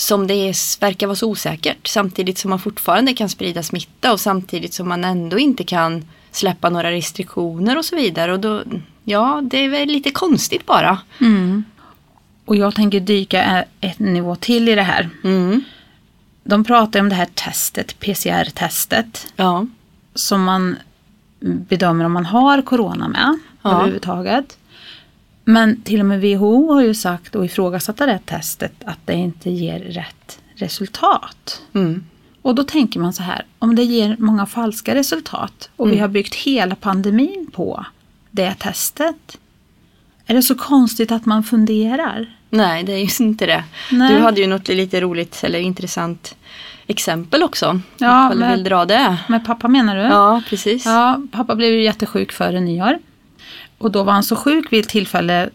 som 0.00 0.26
det 0.26 0.34
är, 0.34 0.80
verkar 0.80 1.06
vara 1.06 1.16
så 1.16 1.28
osäkert. 1.30 1.86
Samtidigt 1.88 2.38
som 2.38 2.50
man 2.50 2.58
fortfarande 2.58 3.14
kan 3.14 3.28
sprida 3.28 3.62
smitta 3.62 4.12
och 4.12 4.20
samtidigt 4.20 4.74
som 4.74 4.88
man 4.88 5.04
ändå 5.04 5.38
inte 5.38 5.64
kan 5.64 6.04
släppa 6.30 6.70
några 6.70 6.90
restriktioner 6.90 7.78
och 7.78 7.84
så 7.84 7.96
vidare. 7.96 8.32
Och 8.32 8.40
då, 8.40 8.62
ja, 9.04 9.40
det 9.44 9.64
är 9.64 9.68
väl 9.68 9.88
lite 9.88 10.10
konstigt 10.10 10.66
bara. 10.66 10.98
Och 12.44 12.56
jag 12.56 12.74
tänker 12.74 13.00
dyka 13.00 13.64
ett 13.80 13.98
nivå 13.98 14.36
till 14.36 14.68
i 14.68 14.74
det 14.74 14.82
här. 14.82 15.08
Mm. 15.24 15.64
De 16.44 16.64
pratar 16.64 17.00
om 17.00 17.08
det 17.08 17.14
här 17.14 17.28
testet, 17.34 18.00
PCR-testet, 18.00 19.26
Ja. 19.36 19.66
som 20.14 20.42
man 20.44 20.76
bedömer 21.40 22.04
om 22.04 22.12
man 22.12 22.26
har 22.26 22.62
corona 22.62 23.08
med 23.08 23.38
Ja. 23.62 23.70
överhuvudtaget. 23.72 24.56
Men 25.44 25.82
till 25.82 26.00
och 26.00 26.06
med 26.06 26.20
WHO 26.20 26.72
har 26.72 26.82
ju 26.82 26.94
sagt 26.94 27.34
och 27.34 27.44
ifrågasatt 27.44 27.96
det 27.96 28.04
här 28.04 28.20
testet 28.26 28.72
att 28.84 28.98
det 29.04 29.12
inte 29.14 29.50
ger 29.50 29.78
rätt 29.78 30.38
resultat. 30.54 31.62
Mm. 31.74 32.04
Och 32.42 32.54
då 32.54 32.64
tänker 32.64 33.00
man 33.00 33.12
så 33.12 33.22
här, 33.22 33.44
om 33.58 33.74
det 33.76 33.82
ger 33.84 34.16
många 34.18 34.46
falska 34.46 34.94
resultat 34.94 35.70
och 35.76 35.86
vi 35.86 35.92
Mm. 35.92 36.00
har 36.00 36.08
byggt 36.08 36.34
hela 36.34 36.74
pandemin 36.74 37.46
på 37.52 37.84
det 38.30 38.54
testet. 38.58 39.38
Är 40.26 40.34
det 40.34 40.42
så 40.42 40.54
konstigt 40.54 41.12
att 41.12 41.26
man 41.26 41.42
funderar? 41.42 42.36
Nej, 42.50 42.84
det 42.84 42.92
är 42.92 42.98
ju 42.98 43.24
inte 43.26 43.46
det. 43.46 43.64
Nej. 43.90 44.14
Du 44.14 44.20
hade 44.20 44.40
ju 44.40 44.46
något 44.46 44.68
lite 44.68 45.00
roligt 45.00 45.40
eller 45.44 45.58
intressant 45.58 46.36
exempel 46.86 47.42
också. 47.42 47.80
Ja, 47.98 48.34
men- 48.34 48.50
vill 48.52 48.64
dra 48.64 48.84
det. 48.84 49.16
Med 49.28 49.44
pappa 49.46 49.68
menar 49.68 49.96
du? 49.96 50.02
Ja, 50.02 50.42
precis. 50.48 50.86
Ja, 50.86 51.20
pappa 51.32 51.54
blev 51.54 51.72
ju 51.72 51.82
jättesjuk 51.84 52.32
före 52.32 52.60
nyår. 52.60 52.98
Och 53.80 53.90
då 53.90 54.02
var 54.02 54.12
han 54.12 54.22
så 54.22 54.36
sjuk 54.36 54.72
vid 54.72 54.80
ett 54.80 54.88
tillfälle 54.88 55.50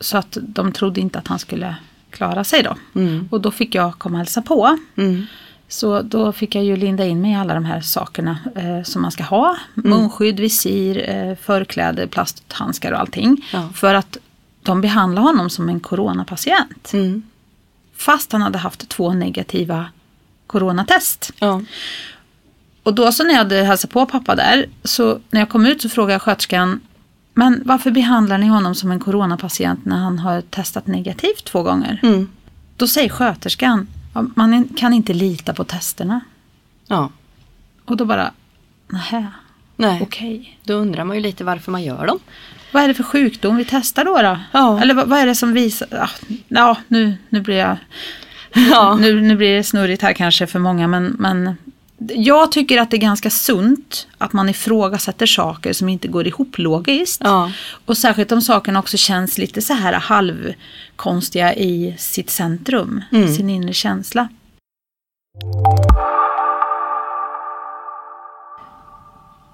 så 0.00 0.18
att 0.18 0.38
de 0.40 0.72
trodde 0.72 1.00
inte 1.00 1.18
att 1.18 1.28
han 1.28 1.38
skulle 1.38 1.76
klara 2.10 2.44
sig 2.44 2.62
då. 2.62 2.76
Mm. 3.00 3.28
Och 3.30 3.40
då 3.40 3.50
fick 3.50 3.74
jag 3.74 3.98
komma 3.98 4.14
och 4.14 4.18
hälsa 4.18 4.42
på. 4.42 4.78
Mm. 4.96 5.26
Så 5.68 6.02
då 6.02 6.32
fick 6.32 6.54
jag 6.54 6.64
ju 6.64 6.76
linda 6.76 7.04
in 7.04 7.20
mig 7.20 7.32
i 7.32 7.34
alla 7.34 7.54
de 7.54 7.64
här 7.64 7.80
sakerna 7.80 8.38
eh, 8.54 8.82
som 8.82 9.02
man 9.02 9.10
ska 9.10 9.22
ha. 9.22 9.56
Munskydd, 9.74 10.40
visir, 10.40 11.10
eh, 11.10 11.36
förkläde, 11.36 12.06
plasthandskar 12.06 12.92
och 12.92 13.00
allting. 13.00 13.46
Ja. 13.52 13.68
För 13.74 13.94
att 13.94 14.18
de 14.62 14.80
behandlar 14.80 15.22
honom 15.22 15.50
som 15.50 15.68
en 15.68 15.80
coronapatient. 15.80 16.92
Mm. 16.92 17.22
Fast 17.96 18.32
han 18.32 18.42
hade 18.42 18.58
haft 18.58 18.88
två 18.88 19.12
negativa 19.12 19.86
coronatest. 20.46 21.32
Ja. 21.38 21.62
Och 22.82 22.94
då 22.94 23.12
så 23.12 23.24
när 23.24 23.30
jag 23.30 23.38
hade 23.38 23.62
hälsat 23.62 23.90
på 23.90 24.06
pappa 24.06 24.34
där, 24.34 24.66
så 24.84 25.18
när 25.30 25.40
jag 25.40 25.48
kom 25.48 25.66
ut 25.66 25.82
så 25.82 25.88
frågade 25.88 26.12
jag 26.12 26.22
sköterskan, 26.22 26.80
men 27.38 27.62
varför 27.64 27.90
behandlar 27.90 28.38
ni 28.38 28.46
honom 28.46 28.74
som 28.74 28.90
en 28.90 29.00
coronapatient 29.00 29.84
när 29.84 29.96
han 29.96 30.18
har 30.18 30.40
testat 30.40 30.86
negativt 30.86 31.44
två 31.44 31.62
gånger? 31.62 32.00
Mm. 32.02 32.28
Då 32.76 32.86
säger 32.86 33.08
sköterskan, 33.08 33.88
"Ja, 34.14 34.24
man 34.34 34.68
kan 34.76 34.92
inte 34.92 35.12
lita 35.14 35.54
på 35.54 35.64
testerna. 35.64 36.20
ja. 36.88 37.10
Och 37.84 37.96
då 37.96 38.04
bara, 38.04 38.30
nähä, 38.88 39.26
Nej, 39.76 40.00
okej. 40.02 40.58
då 40.64 40.74
undrar 40.74 41.04
man 41.04 41.16
ju 41.16 41.22
lite 41.22 41.44
varför 41.44 41.72
man 41.72 41.82
gör 41.82 42.06
dem. 42.06 42.18
Vad 42.72 42.82
är 42.82 42.88
det 42.88 42.94
för 42.94 43.02
sjukdom 43.02 43.56
vi 43.56 43.64
testar 43.64 44.04
då? 44.04 44.22
då? 44.22 44.38
Ja. 44.52 44.80
Eller 44.80 44.94
vad, 44.94 45.08
vad 45.08 45.18
är 45.18 45.26
det 45.26 45.34
som 45.34 45.52
visar, 45.52 45.88
ah, 45.90 46.10
ja 46.48 46.76
nu, 46.88 47.14
nu 47.28 47.40
blir 47.40 47.56
jag, 47.56 47.76
Ja. 48.70 48.94
nu, 49.00 49.20
nu 49.20 49.36
blir 49.36 49.56
det 49.56 49.64
snurrigt 49.64 50.02
här 50.02 50.12
kanske 50.12 50.46
för 50.46 50.58
många 50.58 50.88
men, 50.88 51.16
men 51.18 51.56
jag 51.98 52.52
tycker 52.52 52.78
att 52.80 52.90
det 52.90 52.96
är 52.96 53.00
ganska 53.00 53.30
sunt 53.30 54.08
att 54.18 54.32
man 54.32 54.48
ifrågasätter 54.48 55.26
saker 55.26 55.72
som 55.72 55.88
inte 55.88 56.08
går 56.08 56.26
ihop 56.26 56.58
logiskt. 56.58 57.20
Ja. 57.24 57.52
Och 57.86 57.98
särskilt 57.98 58.32
om 58.32 58.40
sakerna 58.42 58.78
också 58.78 58.96
känns 58.96 59.38
lite 59.38 59.62
så 59.62 59.74
här 59.74 59.92
halvkonstiga 59.92 61.54
i 61.54 61.94
sitt 61.98 62.30
centrum, 62.30 63.02
Mm. 63.12 63.34
sin 63.34 63.50
inre 63.50 63.72
känsla. 63.72 64.28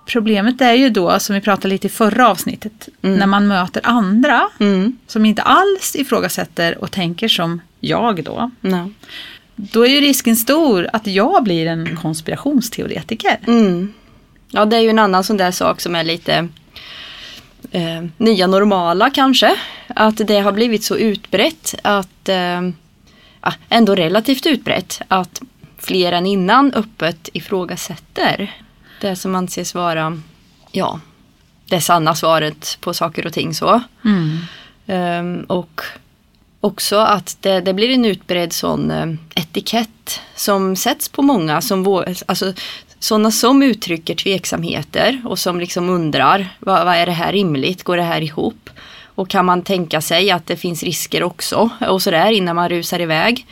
Problemet 0.07 0.61
är 0.61 0.73
ju 0.73 0.91
då, 0.91 1.19
som 1.21 1.35
vi 1.35 1.41
pratade 1.41 1.69
lite 1.69 1.87
i 1.87 1.91
förra 1.91 2.29
avsnittet, 2.29 2.89
när 3.01 3.27
man 3.27 3.47
möter 3.47 3.81
andra 3.87 4.49
Mm. 4.61 4.97
som 5.07 5.27
inte 5.27 5.43
alls 5.43 5.97
ifrågasätter 5.97 6.79
och 6.79 6.91
tänker 6.91 7.29
som 7.29 7.61
jag 7.81 8.25
då. 8.25 8.51
Ja. 8.61 8.89
Då 9.57 9.87
är 9.87 9.91
ju 9.91 10.01
risken 10.01 10.37
stor 10.37 10.89
att 10.93 11.07
jag 11.07 11.45
blir 11.45 11.67
en 11.67 11.97
konspirationsteoretiker. 11.97 13.39
Mm. 13.47 13.93
ja, 14.51 14.65
det 14.65 14.77
är 14.77 14.81
ju 14.81 14.91
en 14.91 14.99
annan 14.99 15.25
sån 15.25 15.37
där 15.37 15.51
sak 15.51 15.81
som 15.81 15.95
är 15.95 16.05
lite 16.05 16.49
eh, 17.71 18.05
nya 18.17 18.47
normala 18.47 19.11
kanske. 19.11 19.57
Att 19.87 20.17
det 20.17 20.41
har 20.41 20.53
blivit 20.53 20.85
så 20.85 20.97
utbrett 20.97 21.75
att 21.83 22.29
eh, 22.29 22.61
ja, 23.43 23.53
ändå 23.69 23.95
relativt 23.95 24.47
utbrett 24.47 25.03
att 25.09 25.43
fler 25.79 26.13
än 26.13 26.27
innan 26.27 26.73
öppet 26.73 27.29
ifrågasätter 27.33 28.51
det 29.01 29.17
som 29.17 29.35
anses 29.35 29.75
vara 29.75 30.21
ja, 30.73 31.01
det 31.67 31.81
sanna 31.81 32.15
svaret 32.15 32.79
på 32.81 32.95
saker 32.95 33.27
och 33.27 33.33
ting. 33.33 33.55
så. 33.55 33.83
Mm. 34.05 34.39
Um, 34.87 35.45
och 35.45 35.81
också 36.63 36.97
att 36.97 37.37
det, 37.41 37.61
det, 37.61 37.75
blir 37.75 37.91
en 37.91 38.05
utbredd 38.05 38.53
sån 38.53 38.91
um, 38.91 39.19
etikett 39.35 40.21
som 40.35 40.77
sätts 40.77 41.09
på 41.09 41.23
många 41.23 41.61
som 41.61 42.05
alltså, 42.27 42.53
sådana 42.99 43.31
som 43.31 43.63
uttrycker 43.63 44.15
tveksamheter 44.15 45.23
och 45.25 45.39
som 45.39 45.61
liksom 45.61 45.91
undrar 45.91 46.49
vad, 46.59 46.85
vad 46.85 46.95
är 46.95 47.07
det 47.07 47.13
här 47.13 47.33
rimligt, 47.33 47.83
går 47.83 47.97
det 47.97 48.03
här 48.03 48.21
ihop? 48.21 48.71
Och 49.15 49.29
kan 49.29 49.47
man 49.47 49.63
tänka 49.63 50.01
sig 50.01 50.31
att 50.31 50.47
det 50.47 50.57
finns 50.57 50.83
risker 50.83 51.23
också 51.23 51.71
och 51.89 52.03
sådär 52.03 52.31
innan 52.31 52.57
man 52.57 52.69
rusar 52.69 53.01
iväg. 53.01 53.47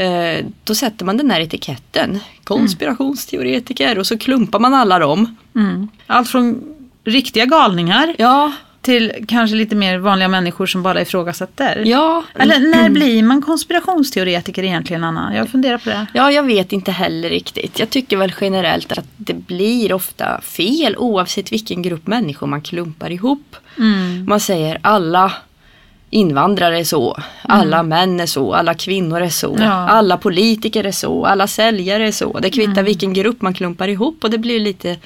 Uh, 0.00 0.46
då 0.64 0.74
sätter 0.74 1.04
man 1.04 1.16
den 1.16 1.30
här 1.30 1.40
etiketten, 1.40 2.20
konspirationsteoretiker 2.44 3.98
och 3.98 4.06
så 4.06 4.18
klumpar 4.18 4.58
man 4.58 4.74
alla 4.74 4.98
dem. 4.98 5.36
Mm. 5.54 5.88
Allt 6.06 6.28
från 6.28 6.62
riktiga 7.04 7.46
galningar 7.46 8.14
ja. 8.18 8.52
Till 8.86 9.24
kanske 9.28 9.56
lite 9.56 9.76
mer 9.76 9.98
vanliga 9.98 10.28
människor 10.28 10.66
som 10.66 10.82
bara 10.82 11.00
ifrågasätter. 11.00 11.82
Ja. 11.86 12.24
Eller 12.34 12.58
när 12.58 12.90
blir 12.90 13.22
man 13.22 13.42
konspirationsteoretiker 13.42 14.62
egentligen 14.62 15.04
Anna? 15.04 15.36
Jag 15.36 15.48
funderar 15.48 15.78
på 15.78 15.88
det. 15.88 16.06
Ja, 16.14 16.32
jag 16.32 16.42
vet 16.42 16.72
inte 16.72 16.92
heller 16.92 17.28
riktigt. 17.28 17.78
Jag 17.78 17.90
tycker 17.90 18.16
väl 18.16 18.32
generellt 18.40 18.92
att 18.92 19.06
det 19.16 19.34
blir 19.34 19.92
ofta 19.92 20.40
fel 20.40 20.96
oavsett 20.96 21.52
vilken 21.52 21.82
grupp 21.82 22.06
människor 22.06 22.46
man 22.46 22.60
klumpar 22.60 23.10
ihop. 23.10 23.56
Mm. 23.78 24.24
Man 24.28 24.40
säger 24.40 24.78
alla 24.82 25.32
invandrare 26.10 26.78
är 26.78 26.84
så, 26.84 27.16
alla 27.42 27.78
mm. 27.78 27.88
män 27.88 28.20
är 28.20 28.26
så, 28.26 28.54
alla 28.54 28.74
kvinnor 28.74 29.20
är 29.20 29.28
så, 29.28 29.56
ja. 29.58 29.72
alla 29.72 30.16
politiker 30.16 30.84
är 30.84 30.92
så, 30.92 31.26
alla 31.26 31.46
säljare 31.46 32.06
är 32.06 32.12
så. 32.12 32.38
Det 32.38 32.50
kvittar 32.50 32.72
mm. 32.72 32.84
vilken 32.84 33.12
grupp 33.12 33.42
man 33.42 33.54
klumpar 33.54 33.88
ihop 33.88 34.24
och 34.24 34.30
det 34.30 34.38
blir 34.38 34.60
lite 34.60 34.96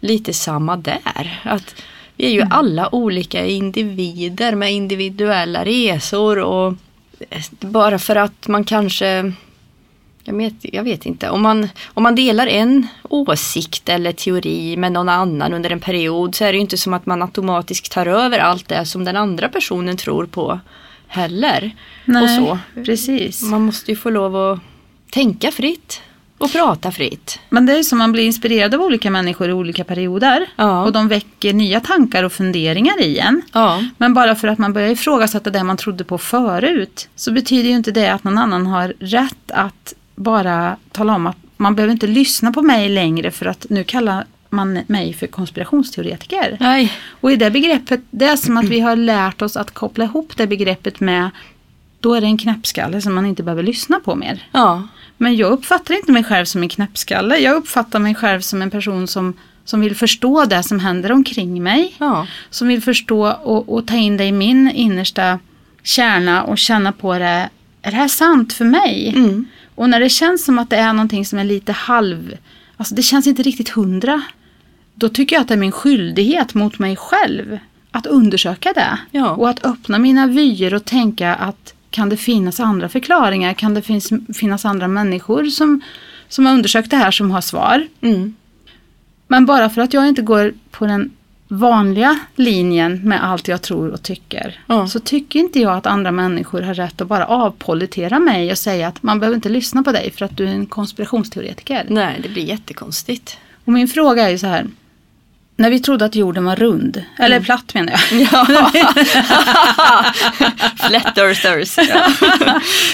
lite 0.00 0.32
samma 0.32 0.76
där. 0.76 1.40
Att 1.44 1.74
vi 2.16 2.26
är 2.26 2.30
ju 2.30 2.40
mm. 2.40 2.52
alla 2.52 2.94
olika 2.94 3.46
individer 3.46 4.54
med 4.54 4.72
individuella 4.72 5.64
resor 5.64 6.38
och 6.38 6.74
bara 7.60 7.98
för 7.98 8.16
att 8.16 8.48
man 8.48 8.64
kanske 8.64 9.32
jag 10.24 10.34
vet, 10.34 10.54
jag 10.62 10.82
vet 10.82 11.06
inte. 11.06 11.30
Om 11.30 11.42
man, 11.42 11.68
om 11.86 12.02
man 12.02 12.14
delar 12.14 12.46
en 12.46 12.86
åsikt 13.02 13.88
eller 13.88 14.12
teori 14.12 14.76
med 14.76 14.92
någon 14.92 15.08
annan 15.08 15.54
under 15.54 15.70
en 15.70 15.80
period 15.80 16.34
så 16.34 16.44
är 16.44 16.52
det 16.52 16.56
ju 16.56 16.60
inte 16.60 16.78
som 16.78 16.94
att 16.94 17.06
man 17.06 17.22
automatiskt 17.22 17.92
tar 17.92 18.06
över 18.06 18.38
allt 18.38 18.68
det 18.68 18.86
som 18.86 19.04
den 19.04 19.16
andra 19.16 19.48
personen 19.48 19.96
tror 19.96 20.26
på 20.26 20.60
heller. 21.06 21.70
Nej, 22.04 22.22
och 22.22 22.48
så. 22.48 22.58
precis. 22.84 23.42
Man 23.42 23.62
måste 23.62 23.90
ju 23.90 23.96
få 23.96 24.10
lov 24.10 24.36
att 24.36 24.60
tänka 25.10 25.50
fritt. 25.50 26.00
Och 26.42 26.52
prata 26.52 26.92
fritt. 26.92 27.38
Men 27.48 27.66
det 27.66 27.78
är 27.78 27.82
som 27.82 27.98
man 27.98 28.12
blir 28.12 28.24
inspirerad 28.24 28.74
av 28.74 28.80
olika 28.80 29.10
människor 29.10 29.48
i 29.48 29.52
olika 29.52 29.84
perioder. 29.84 30.46
Ja. 30.56 30.84
Och 30.84 30.92
de 30.92 31.08
väcker 31.08 31.52
nya 31.52 31.80
tankar 31.80 32.24
och 32.24 32.32
funderingar 32.32 33.02
i 33.02 33.18
en. 33.18 33.42
Ja. 33.52 33.84
Men 33.98 34.14
bara 34.14 34.34
för 34.34 34.48
att 34.48 34.58
man 34.58 34.72
börjar 34.72 34.88
ifrågasätta 34.88 35.50
det 35.50 35.64
man 35.64 35.76
trodde 35.76 36.04
på 36.04 36.18
förut. 36.18 37.08
Så 37.16 37.32
betyder 37.32 37.68
ju 37.68 37.76
inte 37.76 37.90
det 37.90 38.08
att 38.08 38.24
någon 38.24 38.38
annan 38.38 38.66
har 38.66 38.94
rätt 38.98 39.50
att 39.50 39.94
bara 40.14 40.76
tala 40.92 41.14
om 41.14 41.26
att 41.26 41.36
man 41.56 41.74
behöver 41.74 41.92
inte 41.92 42.06
lyssna 42.06 42.52
på 42.52 42.62
mig 42.62 42.88
längre 42.88 43.30
för 43.30 43.46
att 43.46 43.66
nu 43.70 43.84
kallar 43.84 44.24
man 44.50 44.78
mig 44.86 45.12
för 45.12 45.26
konspirationsteoretiker. 45.26 46.56
Nej. 46.60 46.92
Och 47.20 47.32
i 47.32 47.36
det 47.36 47.50
begreppet, 47.50 48.00
det 48.10 48.24
är 48.24 48.36
som 48.36 48.56
att 48.56 48.64
vi 48.64 48.80
har 48.80 48.96
lärt 48.96 49.42
oss 49.42 49.56
att 49.56 49.70
koppla 49.70 50.04
ihop 50.04 50.36
det 50.36 50.46
begreppet 50.46 51.00
med 51.00 51.30
då 52.00 52.14
är 52.14 52.20
det 52.20 52.26
en 52.26 52.38
knäppskalle 52.38 53.00
som 53.00 53.14
man 53.14 53.26
inte 53.26 53.42
behöver 53.42 53.62
lyssna 53.62 54.00
på 54.00 54.14
mer. 54.14 54.48
Ja. 54.52 54.82
Men 55.22 55.36
jag 55.36 55.52
uppfattar 55.52 55.94
inte 55.94 56.12
mig 56.12 56.24
själv 56.24 56.44
som 56.44 56.62
en 56.62 56.68
knäppskalle. 56.68 57.38
Jag 57.38 57.56
uppfattar 57.56 57.98
mig 57.98 58.14
själv 58.14 58.40
som 58.40 58.62
en 58.62 58.70
person 58.70 59.06
som, 59.06 59.34
som 59.64 59.80
vill 59.80 59.96
förstå 59.96 60.44
det 60.44 60.62
som 60.62 60.80
händer 60.80 61.12
omkring 61.12 61.62
mig. 61.62 61.94
Ja. 61.98 62.26
Som 62.50 62.68
vill 62.68 62.82
förstå 62.82 63.32
och, 63.32 63.68
och 63.68 63.86
ta 63.86 63.96
in 63.96 64.16
det 64.16 64.24
i 64.24 64.32
min 64.32 64.70
innersta 64.70 65.38
kärna 65.82 66.42
och 66.42 66.58
känna 66.58 66.92
på 66.92 67.18
det. 67.18 67.48
Är 67.82 67.90
det 67.90 67.96
här 67.96 68.08
sant 68.08 68.52
för 68.52 68.64
mig? 68.64 69.12
Mm. 69.16 69.44
Och 69.74 69.90
när 69.90 70.00
det 70.00 70.08
känns 70.08 70.44
som 70.44 70.58
att 70.58 70.70
det 70.70 70.76
är 70.76 70.92
någonting 70.92 71.26
som 71.26 71.38
är 71.38 71.44
lite 71.44 71.72
halv, 71.72 72.36
alltså 72.76 72.94
det 72.94 73.02
känns 73.02 73.26
inte 73.26 73.42
riktigt 73.42 73.68
hundra. 73.68 74.22
Då 74.94 75.08
tycker 75.08 75.36
jag 75.36 75.40
att 75.40 75.48
det 75.48 75.54
är 75.54 75.58
min 75.58 75.72
skyldighet 75.72 76.54
mot 76.54 76.78
mig 76.78 76.96
själv 76.96 77.58
att 77.90 78.06
undersöka 78.06 78.72
det. 78.72 78.98
Ja. 79.10 79.30
Och 79.30 79.50
att 79.50 79.64
öppna 79.64 79.98
mina 79.98 80.26
vyer 80.26 80.74
och 80.74 80.84
tänka 80.84 81.34
att 81.34 81.71
kan 81.92 82.08
det 82.08 82.16
finnas 82.16 82.60
andra 82.60 82.88
förklaringar? 82.88 83.54
Kan 83.54 83.74
det 83.74 83.82
finns, 83.82 84.12
finnas 84.34 84.64
andra 84.64 84.88
människor 84.88 85.44
som, 85.44 85.80
som 86.28 86.46
har 86.46 86.54
undersökt 86.54 86.90
det 86.90 86.96
här 86.96 87.10
som 87.10 87.30
har 87.30 87.40
svar? 87.40 87.88
Mm. 88.00 88.34
Men 89.28 89.46
bara 89.46 89.70
för 89.70 89.82
att 89.82 89.94
jag 89.94 90.08
inte 90.08 90.22
går 90.22 90.54
på 90.70 90.86
den 90.86 91.10
vanliga 91.48 92.18
linjen 92.34 93.08
med 93.08 93.24
allt 93.24 93.48
jag 93.48 93.62
tror 93.62 93.88
och 93.90 94.02
tycker. 94.02 94.60
Ja. 94.66 94.86
Så 94.86 95.00
tycker 95.00 95.38
inte 95.38 95.60
jag 95.60 95.72
att 95.72 95.86
andra 95.86 96.10
människor 96.10 96.62
har 96.62 96.74
rätt 96.74 97.00
att 97.00 97.08
bara 97.08 97.26
avpolitera 97.26 98.18
mig 98.18 98.50
och 98.50 98.58
säga 98.58 98.88
att 98.88 99.02
man 99.02 99.20
behöver 99.20 99.34
inte 99.34 99.48
lyssna 99.48 99.82
på 99.82 99.92
dig 99.92 100.10
för 100.10 100.24
att 100.24 100.36
du 100.36 100.44
är 100.44 100.52
en 100.52 100.66
konspirationsteoretiker. 100.66 101.86
Nej, 101.88 102.20
det 102.22 102.28
blir 102.28 102.44
jättekonstigt. 102.44 103.38
Och 103.64 103.72
min 103.72 103.88
fråga 103.88 104.22
är 104.22 104.30
ju 104.30 104.38
så 104.38 104.46
här. 104.46 104.66
När 105.62 105.70
vi 105.70 105.80
trodde 105.80 106.04
att 106.04 106.14
jorden 106.14 106.44
var 106.44 106.56
rund, 106.56 107.02
eller 107.18 107.36
mm. 107.36 107.44
platt 107.44 107.74
menar 107.74 107.92
jag. 107.92 108.00
Ja. 108.32 108.46
Flat 110.88 111.18
earthers. 111.18 111.78
Ja. 111.78 112.12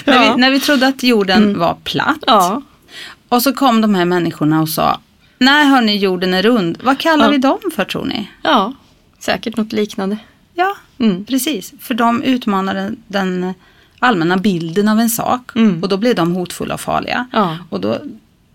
när, 0.04 0.20
vi, 0.20 0.40
när 0.40 0.50
vi 0.50 0.60
trodde 0.60 0.86
att 0.86 1.02
jorden 1.02 1.42
mm. 1.42 1.58
var 1.58 1.74
platt. 1.84 2.24
Ja. 2.26 2.62
Och 3.28 3.42
så 3.42 3.52
kom 3.52 3.80
de 3.80 3.94
här 3.94 4.04
människorna 4.04 4.60
och 4.60 4.68
sa, 4.68 5.00
nej 5.38 5.66
hörni 5.66 5.96
jorden 5.96 6.34
är 6.34 6.42
rund. 6.42 6.78
Vad 6.82 6.98
kallar 6.98 7.24
ja. 7.24 7.30
vi 7.30 7.38
dem 7.38 7.58
för 7.74 7.84
tror 7.84 8.04
ni? 8.04 8.30
Ja, 8.42 8.72
säkert 9.18 9.56
något 9.56 9.72
liknande. 9.72 10.16
Ja, 10.54 10.76
mm. 10.98 11.24
precis. 11.24 11.72
För 11.80 11.94
de 11.94 12.22
utmanade 12.22 12.92
den 13.06 13.54
allmänna 13.98 14.36
bilden 14.36 14.88
av 14.88 15.00
en 15.00 15.10
sak. 15.10 15.56
Mm. 15.56 15.82
Och 15.82 15.88
då 15.88 15.96
blev 15.96 16.14
de 16.14 16.32
hotfulla 16.32 16.74
och 16.74 16.80
farliga. 16.80 17.26
Och 17.70 17.80
då 17.80 17.98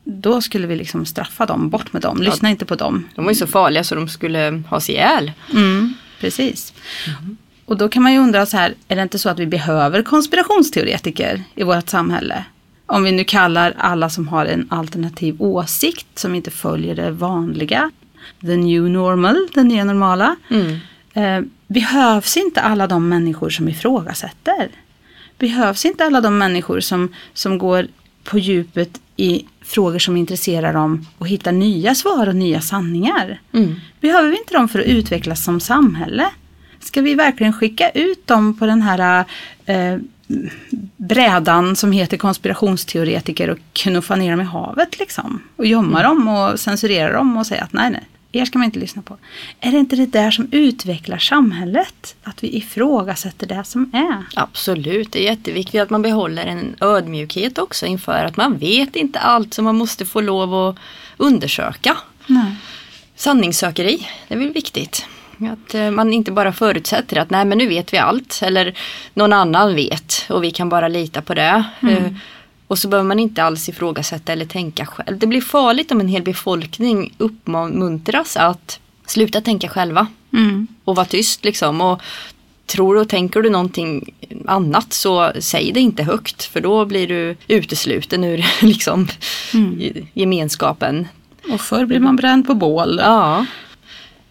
då 0.03 0.41
skulle 0.41 0.67
vi 0.67 0.75
liksom 0.75 1.05
straffa 1.05 1.45
dem, 1.45 1.69
bort 1.69 1.93
med 1.93 2.01
dem, 2.01 2.21
lyssna 2.21 2.49
ja, 2.49 2.51
inte 2.51 2.65
på 2.65 2.75
dem. 2.75 3.09
De 3.15 3.25
var 3.25 3.31
ju 3.31 3.35
så 3.35 3.47
farliga 3.47 3.83
så 3.83 3.95
de 3.95 4.07
skulle 4.07 4.63
ha 4.69 4.79
sig 4.79 4.95
ihjäl. 4.95 5.31
Mm, 5.53 5.93
precis. 6.19 6.73
Mm. 7.07 7.37
Och 7.65 7.77
då 7.77 7.89
kan 7.89 8.03
man 8.03 8.13
ju 8.13 8.19
undra 8.19 8.45
så 8.45 8.57
här, 8.57 8.73
är 8.87 8.95
det 8.95 9.01
inte 9.01 9.19
så 9.19 9.29
att 9.29 9.39
vi 9.39 9.47
behöver 9.47 10.01
konspirationsteoretiker 10.01 11.43
i 11.55 11.63
vårt 11.63 11.89
samhälle? 11.89 12.45
Om 12.85 13.03
vi 13.03 13.11
nu 13.11 13.23
kallar 13.23 13.73
alla 13.77 14.09
som 14.09 14.27
har 14.27 14.45
en 14.45 14.67
alternativ 14.69 15.35
åsikt 15.39 16.19
som 16.19 16.35
inte 16.35 16.51
följer 16.51 16.95
det 16.95 17.11
vanliga, 17.11 17.91
the 18.41 18.55
new 18.55 18.89
normal, 18.89 19.47
det 19.53 19.63
nya 19.63 19.83
normala. 19.83 20.35
Mm. 20.49 20.77
Eh, 21.13 21.49
behövs 21.67 22.37
inte 22.37 22.61
alla 22.61 22.87
de 22.87 23.09
människor 23.09 23.49
som 23.49 23.69
ifrågasätter? 23.69 24.69
Behövs 25.39 25.85
inte 25.85 26.05
alla 26.05 26.21
de 26.21 26.37
människor 26.37 26.79
som, 26.79 27.13
som 27.33 27.57
går 27.57 27.87
på 28.23 28.39
djupet 28.39 28.99
i 29.15 29.45
frågor 29.61 29.99
som 29.99 30.17
intresserar 30.17 30.73
dem 30.73 31.07
och 31.17 31.27
hitta 31.27 31.51
nya 31.51 31.95
svar 31.95 32.27
och 32.27 32.35
nya 32.35 32.61
sanningar. 32.61 33.41
Mm. 33.53 33.75
Behöver 34.01 34.29
vi 34.29 34.37
inte 34.37 34.53
dem 34.53 34.69
för 34.69 34.79
att 34.79 34.85
utvecklas 34.85 35.43
som 35.43 35.59
samhälle? 35.59 36.29
Ska 36.79 37.01
vi 37.01 37.15
verkligen 37.15 37.53
skicka 37.53 37.89
ut 37.89 38.27
dem 38.27 38.57
på 38.57 38.65
den 38.65 38.81
här 38.81 39.25
eh, 39.65 39.97
brädan 40.97 41.75
som 41.75 41.91
heter 41.91 42.17
konspirationsteoretiker 42.17 43.49
och 43.49 43.57
knuffa 43.73 44.15
ner 44.15 44.31
dem 44.31 44.41
i 44.41 44.43
havet 44.43 44.99
liksom? 44.99 45.41
Och 45.55 45.65
gömma 45.65 45.99
mm. 45.99 46.09
dem 46.09 46.27
och 46.27 46.59
censurera 46.59 47.13
dem 47.13 47.37
och 47.37 47.47
säga 47.47 47.63
att 47.63 47.73
nej, 47.73 47.91
nej, 47.91 48.03
er 48.33 48.45
ska 48.45 48.59
man 48.59 48.65
inte 48.65 48.79
lyssna 48.79 49.01
på. 49.01 49.17
Är 49.59 49.71
det 49.71 49.77
inte 49.77 49.95
det 49.95 50.05
där 50.05 50.31
som 50.31 50.47
utvecklar 50.51 51.17
samhället? 51.17 52.15
Att 52.23 52.43
vi 52.43 52.57
ifrågasätter 52.57 53.47
det 53.47 53.63
som 53.63 53.91
är? 53.93 54.23
Absolut, 54.35 55.11
det 55.11 55.19
är 55.19 55.23
jätteviktigt 55.23 55.81
att 55.81 55.89
man 55.89 56.01
behåller 56.01 56.45
en 56.45 56.75
ödmjukhet 56.81 57.57
också 57.57 57.85
inför 57.85 58.25
att 58.25 58.37
man 58.37 58.57
vet 58.57 58.95
inte 58.95 59.19
allt 59.19 59.53
som 59.53 59.65
man 59.65 59.75
måste 59.75 60.05
få 60.05 60.21
lov 60.21 60.53
att 60.53 60.77
undersöka. 61.17 61.97
Nej. 62.27 62.55
Sanningssökeri, 63.15 64.07
det 64.27 64.33
är 64.33 64.39
väl 64.39 64.53
viktigt. 64.53 65.05
Att 65.51 65.75
eh, 65.75 65.91
man 65.91 66.13
inte 66.13 66.31
bara 66.31 66.53
förutsätter 66.53 67.17
att 67.17 67.29
nej 67.29 67.45
men 67.45 67.57
nu 67.57 67.67
vet 67.67 67.93
vi 67.93 67.97
allt 67.97 68.39
eller 68.43 68.77
någon 69.13 69.33
annan 69.33 69.75
vet 69.75 70.25
och 70.29 70.43
vi 70.43 70.51
kan 70.51 70.69
bara 70.69 70.87
lita 70.87 71.21
på 71.21 71.33
det. 71.33 71.63
Mm. 71.81 72.15
Och 72.73 72.79
så 72.79 72.87
behöver 72.87 73.07
man 73.07 73.19
inte 73.19 73.43
alls 73.43 73.69
ifrågasätta 73.69 74.33
eller 74.33 74.45
tänka 74.45 74.85
själv. 74.85 75.19
Det 75.19 75.27
blir 75.27 75.41
farligt 75.41 75.91
om 75.91 75.99
en 75.99 76.07
hel 76.07 76.23
befolkning 76.23 77.13
uppmuntras 77.17 78.37
att 78.37 78.79
sluta 79.05 79.41
tänka 79.41 79.69
själva. 79.69 80.07
Mm. 80.33 80.67
Och 80.83 80.95
vara 80.95 81.05
tyst 81.05 81.43
liksom. 81.45 81.81
Och 81.81 82.01
tror 82.65 82.97
och 82.97 83.09
tänker 83.09 83.41
du 83.41 83.49
någonting 83.49 84.13
annat 84.45 84.93
så 84.93 85.31
säg 85.39 85.71
det 85.71 85.79
inte 85.79 86.03
högt. 86.03 86.43
För 86.43 86.61
då 86.61 86.85
blir 86.85 87.07
du 87.07 87.35
utesluten 87.47 88.23
ur 88.23 88.45
liksom, 88.61 89.07
mm. 89.53 90.07
gemenskapen. 90.13 91.07
Och 91.51 91.61
förr 91.61 91.85
blir 91.85 91.99
man 91.99 92.15
bränd 92.15 92.47
på 92.47 92.53
bål. 92.53 92.99
Ja. 93.03 93.45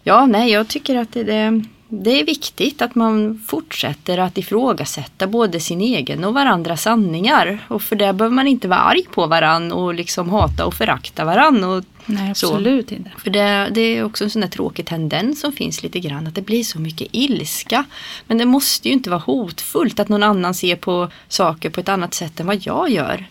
Ja, 0.03 0.25
nej 0.25 0.51
jag 0.51 0.67
tycker 0.67 0.95
att 0.95 1.13
det, 1.13 1.23
det 1.23 1.63
det 2.01 2.19
är 2.19 2.25
viktigt 2.25 2.81
att 2.81 2.95
man 2.95 3.41
fortsätter 3.47 4.17
att 4.17 4.37
ifrågasätta 4.37 5.27
både 5.27 5.59
sin 5.59 5.81
egen 5.81 6.23
och 6.23 6.33
varandras 6.33 6.81
sanningar. 6.81 7.59
Och 7.67 7.81
för 7.81 7.95
det 7.95 8.13
behöver 8.13 8.35
man 8.35 8.47
inte 8.47 8.67
vara 8.67 8.79
arg 8.79 9.03
på 9.11 9.27
varann 9.27 9.71
och 9.71 9.93
liksom 9.93 10.29
hata 10.29 10.65
och 10.65 10.73
förakta 10.73 11.25
varann. 11.25 11.63
Och 11.63 11.83
Nej, 12.05 12.29
absolut 12.31 12.89
så. 12.89 12.95
inte. 12.95 13.11
För 13.17 13.29
det, 13.29 13.69
det, 13.71 13.81
är 13.81 14.03
också 14.03 14.23
en 14.23 14.29
sån 14.29 14.41
där 14.41 14.49
tråkig 14.49 14.85
tendens 14.85 15.39
som 15.39 15.51
finns 15.51 15.83
lite 15.83 15.99
grann. 15.99 16.27
Att 16.27 16.35
det 16.35 16.41
blir 16.41 16.63
så 16.63 16.79
mycket 16.79 17.07
ilska. 17.11 17.85
Men 18.27 18.37
det 18.37 18.45
måste 18.45 18.87
ju 18.87 18.93
inte 18.93 19.09
vara 19.09 19.21
hotfullt 19.21 19.99
att 19.99 20.09
någon 20.09 20.23
annan 20.23 20.53
ser 20.53 20.75
på 20.75 21.09
saker 21.27 21.69
på 21.69 21.79
ett 21.79 21.89
annat 21.89 22.13
sätt 22.13 22.39
än 22.39 22.47
vad 22.47 22.65
jag 22.65 22.89
gör. 22.89 23.25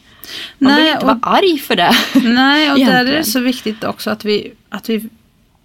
Man 0.58 0.74
behöver 0.74 0.92
inte 0.92 1.06
och, 1.06 1.06
vara 1.06 1.18
arg 1.22 1.58
för 1.58 1.76
det. 1.76 1.92
Nej, 2.14 2.72
och 2.72 2.78
där 2.78 3.06
är 3.06 3.12
det 3.12 3.24
så 3.24 3.40
viktigt 3.40 3.84
också 3.84 4.10
att 4.10 4.24
vi, 4.24 4.52
att 4.68 4.88
vi 4.88 5.08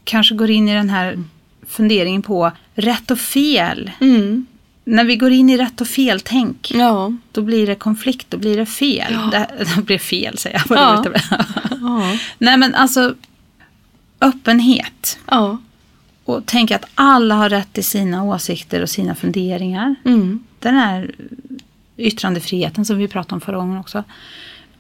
kanske 0.04 0.36
går 0.36 0.50
in 0.50 0.70
i 0.70 0.74
den 0.74 0.90
här 0.90 1.24
funderingen 1.68 2.22
på 2.22 2.52
rätt 2.76 3.12
och 3.12 3.20
fel. 3.20 3.92
Mm. 4.02 4.46
När 4.84 5.04
vi 5.04 5.16
går 5.16 5.32
in 5.32 5.50
i 5.50 5.58
rätt 5.58 5.82
och 5.82 5.88
fel-tänk, 5.88 6.72
ja. 6.76 7.14
då 7.32 7.42
blir 7.42 7.68
det 7.68 7.76
konflikt, 7.76 8.28
då 8.30 8.38
blir 8.38 8.58
det 8.58 8.66
fel. 8.66 9.14
Ja. 9.14 9.30
Det, 9.32 9.66
det 9.76 9.82
blir 9.82 9.98
fel 9.98 10.38
säger 10.38 10.64
jag. 10.70 10.78
Ja. 10.78 11.04
ja. 11.82 12.18
Nej 12.38 12.58
men 12.58 12.76
alltså, 12.76 13.16
öppenhet. 14.22 15.20
Ja. 15.26 15.58
Och 16.26 16.46
tänka 16.46 16.76
att 16.76 16.86
alla 16.96 17.36
har 17.36 17.50
rätt 17.50 17.74
till 17.74 17.86
sina 17.86 18.24
åsikter 18.24 18.82
och 18.82 18.90
sina 18.90 19.16
funderingar. 19.16 19.96
Mm. 20.06 20.44
Den 20.60 20.76
här 20.76 21.12
yttrandefriheten 21.98 22.86
som 22.86 22.98
vi 22.98 23.08
pratade 23.08 23.36
om 23.36 23.42
förra 23.42 23.58
gången 23.58 23.78
också. 23.78 24.04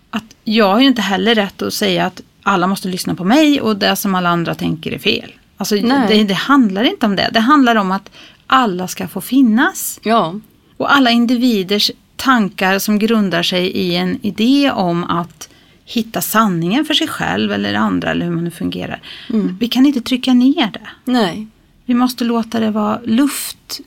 Att 0.09 0.35
jag 0.43 0.67
har 0.67 0.79
ju 0.79 0.87
inte 0.87 1.01
heller 1.01 1.35
rätt 1.35 1.61
att 1.61 1.73
säga 1.73 2.05
att 2.05 2.21
alla 2.43 2.67
måste 2.67 2.87
lyssna 2.87 3.15
på 3.15 3.23
mig 3.23 3.61
och 3.61 3.75
det 3.75 3.95
som 3.95 4.15
alla 4.15 4.29
andra 4.29 4.55
tänker 4.55 4.91
är 4.91 4.99
fel. 4.99 5.31
Alltså 5.57 5.75
det, 5.75 6.23
det, 6.23 6.33
handlar 6.33 6.83
inte 6.83 7.05
om 7.05 7.15
det. 7.15 7.29
Det 7.33 7.39
handlar 7.39 7.75
om 7.75 7.91
att 7.91 8.09
alla 8.47 8.87
ska 8.87 9.07
få 9.07 9.21
finnas. 9.21 9.99
Ja. 10.03 10.39
Och 10.77 10.93
alla 10.95 11.11
individers 11.11 11.91
tankar 12.15 12.79
som 12.79 12.99
grundar 12.99 13.43
sig 13.43 13.67
i 13.67 13.95
en 13.95 14.19
idé 14.25 14.71
om 14.71 15.03
att 15.03 15.49
hitta 15.85 16.21
sanningen 16.21 16.85
för 16.85 16.93
sig 16.93 17.07
själv 17.07 17.51
eller 17.51 17.73
andra 17.73 18.11
eller 18.11 18.25
hur 18.25 18.33
man 18.33 18.43
nu 18.43 18.51
fungerar. 18.51 19.01
Mm. 19.29 19.57
Vi 19.59 19.67
kan 19.67 19.85
inte 19.85 20.01
trycka 20.01 20.33
ner 20.33 20.71
det. 20.71 20.87
Nej. 21.11 21.47
Vi 21.85 21.93
måste 21.93 22.23
låta 22.23 22.59
det 22.59 22.71
vara 22.71 22.99
luft, 23.05 23.79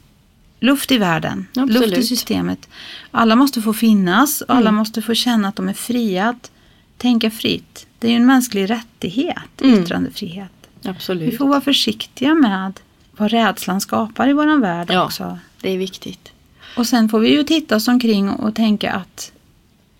luft 0.60 0.92
i 0.92 0.98
världen, 0.98 1.46
Absolut. 1.56 1.88
luft 1.88 1.98
i 1.98 2.06
systemet. 2.06 2.68
Alla 3.10 3.36
måste 3.36 3.62
få 3.62 3.72
finnas 3.72 4.40
och 4.40 4.50
alla 4.54 4.68
Mm. 4.68 4.74
måste 4.74 5.02
få 5.02 5.14
känna 5.14 5.48
att 5.48 5.56
de 5.56 5.68
är 5.68 5.72
fria 5.74 6.28
att 6.28 6.50
tänka 6.96 7.30
fritt. 7.30 7.86
Det 7.98 8.06
är 8.06 8.10
ju 8.10 8.16
en 8.16 8.26
mänsklig 8.26 8.70
rättighet, 8.70 9.60
Mm. 9.62 9.80
yttrandefrihet. 9.82 10.59
Vi 10.82 10.88
Absolut. 10.88 11.38
får 11.38 11.49
vara 11.49 11.60
försiktiga 11.60 12.34
med 12.34 12.72
vad 13.16 13.30
rädslan 13.30 13.80
skapar 13.80 14.28
i 14.28 14.32
våran 14.32 14.60
värld 14.60 14.88
Ja. 14.90 15.04
också. 15.04 15.38
Det 15.60 15.70
är 15.70 15.78
viktigt. 15.78 16.32
Och 16.76 16.87
sen 16.87 17.08
får 17.08 17.20
vi 17.20 17.32
ju 17.37 17.42
titta 17.44 17.76
oss 17.76 17.88
omkring 17.88 18.30
och 18.30 18.54
tänka 18.54 18.92
att 18.92 19.32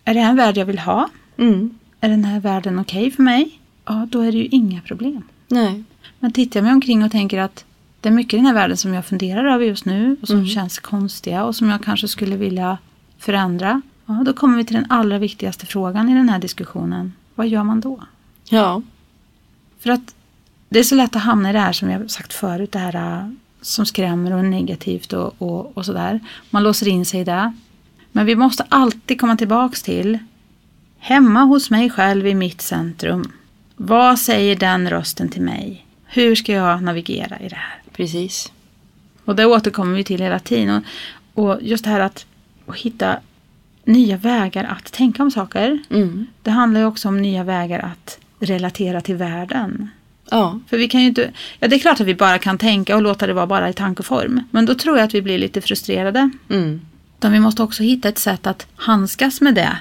är 0.05 0.13
det 0.13 0.19
här 0.19 0.29
en 0.29 0.35
värld 0.35 0.57
jag 0.57 0.65
vill 0.65 0.79
ha? 0.79 1.09
Mm. 1.37 1.77
Är 2.01 2.09
den 2.09 2.25
här 2.25 2.39
världen 2.39 2.79
okej 2.79 3.11
för 3.11 3.23
mig? 3.23 3.59
Ja, 3.85 4.07
då 4.11 4.21
är 4.21 4.31
det 4.31 4.37
ju 4.37 4.45
inga 4.45 4.81
problem. 4.81 5.21
Nej. 5.47 5.83
Men 6.19 6.31
tittar 6.31 6.59
jag 6.59 6.63
mig 6.63 6.73
omkring 6.73 7.03
och 7.03 7.11
tänker 7.11 7.39
att 7.39 7.65
det 8.01 8.09
är 8.09 8.13
mycket 8.13 8.33
i 8.33 8.37
den 8.37 8.45
här 8.45 8.53
världen 8.53 8.77
som 8.77 8.93
jag 8.93 9.05
funderar 9.05 9.45
över 9.45 9.65
just 9.65 9.85
nu 9.85 10.17
och 10.21 10.27
som 10.27 10.35
Mm. 10.37 10.47
känns 10.47 10.79
konstiga 10.79 11.43
och 11.43 11.55
som 11.55 11.69
jag 11.69 11.83
kanske 11.83 12.07
skulle 12.07 12.37
vilja 12.37 12.77
förändra. 13.17 13.81
Ja, 14.05 14.23
då 14.25 14.33
kommer 14.33 14.57
vi 14.57 14.65
till 14.65 14.75
den 14.75 14.85
allra 14.91 15.17
viktigaste 15.17 15.65
frågan 15.65 16.09
i 16.09 16.13
den 16.13 16.29
här 16.29 16.39
diskussionen. 16.39 17.13
Vad 17.35 17.47
gör 17.47 17.63
man 17.63 17.79
då? 17.81 18.03
Ja. 18.49 18.81
För 19.79 19.89
att 19.89 20.15
det 20.73 20.79
är 20.79 20.83
så 20.83 20.95
lätt 20.95 21.15
att 21.15 21.21
hamna 21.21 21.49
i 21.49 21.53
det 21.53 21.59
här 21.59 21.71
som 21.71 21.89
jag 21.89 22.11
sagt 22.11 22.33
förut, 22.33 22.71
det 22.71 22.79
här 22.79 22.95
äh, 22.95 23.29
som 23.61 23.85
skrämmer 23.85 24.33
och 24.33 24.39
är 24.39 24.43
negativt 24.43 25.13
och, 25.13 25.41
och, 25.41 25.77
och 25.77 25.85
sådär. 25.85 26.19
Man 26.49 26.63
låser 26.63 26.87
in 26.87 27.05
sig 27.05 27.19
i 27.19 27.23
det. 27.23 27.53
Men 28.11 28.25
vi 28.25 28.35
måste 28.35 28.65
alltid 28.69 29.19
komma 29.19 29.37
tillbaks 29.37 29.83
till 29.83 30.19
hemma 30.97 31.43
hos 31.43 31.69
mig 31.69 31.89
själv 31.89 32.27
i 32.27 32.35
mitt 32.35 32.61
centrum. 32.61 33.31
Vad 33.75 34.19
säger 34.19 34.55
den 34.55 34.89
rösten 34.89 35.29
till 35.29 35.41
mig? 35.41 35.85
Hur 36.05 36.35
ska 36.35 36.51
jag 36.51 36.83
navigera 36.83 37.39
i 37.39 37.49
det 37.49 37.55
här? 37.55 37.81
Precis. 37.91 38.51
Och 39.25 39.35
det 39.35 39.45
återkommer 39.45 39.95
vi 39.95 40.03
till 40.03 40.21
hela 40.21 40.39
tiden. 40.39 40.85
Och, 41.33 41.49
och 41.49 41.59
just 41.61 41.83
det 41.83 41.89
här 41.89 41.99
att, 41.99 42.25
att 42.65 42.75
hitta 42.75 43.19
nya 43.83 44.17
vägar 44.17 44.63
att 44.63 44.91
tänka 44.91 45.23
om 45.23 45.31
saker. 45.31 45.79
Mm. 45.89 46.27
Det 46.41 46.51
handlar 46.51 46.79
ju 46.79 46.85
också 46.85 47.07
om 47.07 47.21
nya 47.21 47.43
vägar 47.43 47.79
att 47.79 48.19
relatera 48.39 49.01
till 49.01 49.15
världen. 49.15 49.89
Ja. 50.31 50.59
För 50.67 50.77
vi 50.77 50.87
kan 50.87 51.01
ju 51.01 51.07
inte, 51.07 51.31
ja 51.59 51.67
det 51.67 51.75
är 51.75 51.79
klart 51.79 52.01
att 52.01 52.07
vi 52.07 52.15
bara 52.15 52.39
kan 52.39 52.57
tänka 52.57 52.95
och 52.95 53.01
låta 53.01 53.27
det 53.27 53.33
vara 53.33 53.47
bara 53.47 53.69
i 53.69 53.73
tankeform. 53.73 54.43
Men 54.51 54.65
då 54.65 54.75
tror 54.75 54.97
jag 54.97 55.05
att 55.05 55.15
vi 55.15 55.21
blir 55.21 55.37
lite 55.37 55.61
frustrerade. 55.61 56.29
Mm. 56.49 56.81
Utan 57.17 57.31
vi 57.31 57.39
måste 57.39 57.63
också 57.63 57.83
hitta 57.83 58.09
ett 58.09 58.19
sätt 58.19 58.47
att 58.47 58.67
handskas 58.75 59.41
med 59.41 59.55
det 59.55 59.77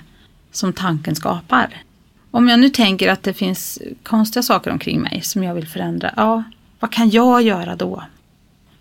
som 0.53 0.73
tanken 0.73 1.15
skapar. 1.15 1.83
Om 2.31 2.49
jag 2.49 2.61
nu 2.61 2.69
tänker 2.69 3.13
att 3.13 3.23
det 3.23 3.35
finns 3.35 3.79
konstiga 4.03 4.43
saker 4.43 4.71
omkring 4.71 5.01
mig 5.01 5.21
som 5.23 5.45
jag 5.45 5.55
vill 5.55 5.69
förändra. 5.69 6.15
Ja, 6.17 6.43
vad 6.81 6.93
kan 6.93 7.11
jag 7.11 7.43
göra 7.43 7.77
då? 7.77 8.03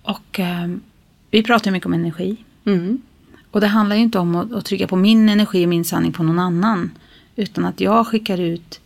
Och 0.03 0.39
eh, 0.39 0.67
vi 1.31 1.43
pratar 1.43 1.65
ju 1.65 1.71
mycket 1.71 1.85
om 1.85 1.93
energi. 1.93 2.37
Mm. 2.65 3.01
Och 3.51 3.61
det 3.61 3.67
handlar 3.67 3.95
ju 3.95 4.01
inte 4.01 4.19
om 4.19 4.35
att, 4.35 4.53
att 4.53 4.65
trycka 4.65 4.87
på 4.87 4.95
min 4.95 5.29
energi 5.29 5.65
och 5.65 5.69
min 5.69 5.85
sanning 5.85 6.11
på 6.13 6.23
någon 6.23 6.39
annan. 6.39 6.91
Utan 7.35 7.65
att 7.65 7.81
jag 7.81 8.07
skickar 8.07 8.39
ut 8.39 8.79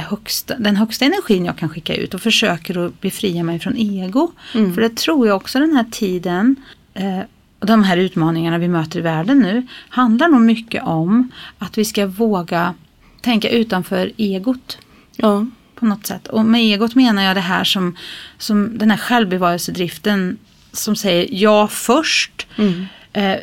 högsta, 0.00 0.58
den 0.58 0.76
högsta 0.76 1.04
energin 1.04 1.44
jag 1.44 1.56
kan 1.58 1.68
skicka 1.68 1.94
ut 1.94 2.14
och 2.14 2.20
försöker 2.20 2.86
att 2.86 3.00
befria 3.00 3.42
mig 3.42 3.60
från 3.60 3.76
ego. 3.76 4.32
Mm. 4.54 4.74
För 4.74 4.80
det 4.80 4.96
tror 4.96 5.26
jag 5.26 5.36
också 5.36 5.58
den 5.58 5.72
här 5.76 5.84
tiden 5.90 6.56
eh, 6.94 7.20
och 7.58 7.66
de 7.66 7.84
här 7.84 7.96
utmaningarna 7.96 8.58
vi 8.58 8.68
möter 8.68 8.98
i 8.98 9.02
världen 9.02 9.38
nu 9.38 9.66
handlar 9.88 10.28
nog 10.28 10.40
mycket 10.40 10.82
om 10.82 11.30
att 11.58 11.78
vi 11.78 11.84
ska 11.84 12.06
våga 12.06 12.74
tänka 13.20 13.48
utanför 13.48 14.12
egot 14.16 14.78
Ja. 15.16 15.46
på 15.74 15.86
något 15.86 16.06
sätt. 16.06 16.28
Och 16.28 16.44
med 16.44 16.60
egot 16.60 16.94
menar 16.94 17.22
jag 17.22 17.36
det 17.36 17.40
här 17.40 17.64
som, 17.64 17.96
som 18.38 18.78
den 18.78 18.90
här 18.90 18.98
självbevarelsedriften 18.98 20.38
som 20.72 20.96
säger 20.96 21.28
ja 21.30 21.68
först. 21.68 22.46
Mm. 22.56 22.86
Eh, 23.12 23.36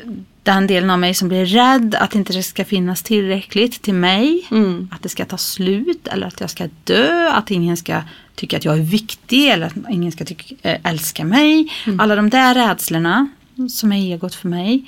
den 0.43 0.67
delen 0.67 0.89
av 0.89 0.99
mig 0.99 1.13
som 1.13 1.27
blir 1.27 1.45
rädd 1.45 1.95
att 1.95 2.15
inte 2.15 2.33
det 2.33 2.43
ska 2.43 2.65
finnas 2.65 3.03
tillräckligt 3.03 3.81
till 3.81 3.93
mig. 3.93 4.47
Mm. 4.51 4.89
Att 4.91 5.03
det 5.03 5.09
ska 5.09 5.25
ta 5.25 5.37
slut 5.37 6.07
eller 6.07 6.27
att 6.27 6.41
jag 6.41 6.49
ska 6.49 6.67
dö. 6.83 7.29
Att 7.29 7.51
ingen 7.51 7.77
ska 7.77 8.01
tycka 8.35 8.57
att 8.57 8.65
jag 8.65 8.77
är 8.77 8.83
viktig 8.83 9.49
eller 9.49 9.65
att 9.65 9.73
ingen 9.89 10.11
ska 10.11 10.25
tycka, 10.25 10.55
äh, 10.61 10.79
älska 10.83 11.25
mig. 11.25 11.71
Alla 11.99 12.15
de 12.15 12.29
där 12.29 12.55
rädslorna 12.55 13.27
som 13.69 13.91
är 13.91 13.97
egot 13.97 14.35
för 14.35 14.49
mig. 14.49 14.85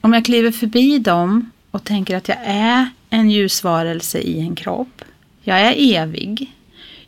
Om 0.00 0.12
jag 0.12 0.24
kliver 0.24 0.50
förbi 0.50 0.98
dem 0.98 1.50
och 1.70 1.84
tänker 1.84 2.16
att 2.16 2.28
jag 2.28 2.38
är 2.44 2.88
en 3.10 3.30
ljusvarelse 3.30 4.18
i 4.18 4.40
en 4.40 4.56
kropp. 4.56 5.02
Jag 5.42 5.60
är 5.60 5.74
evig. 5.96 6.52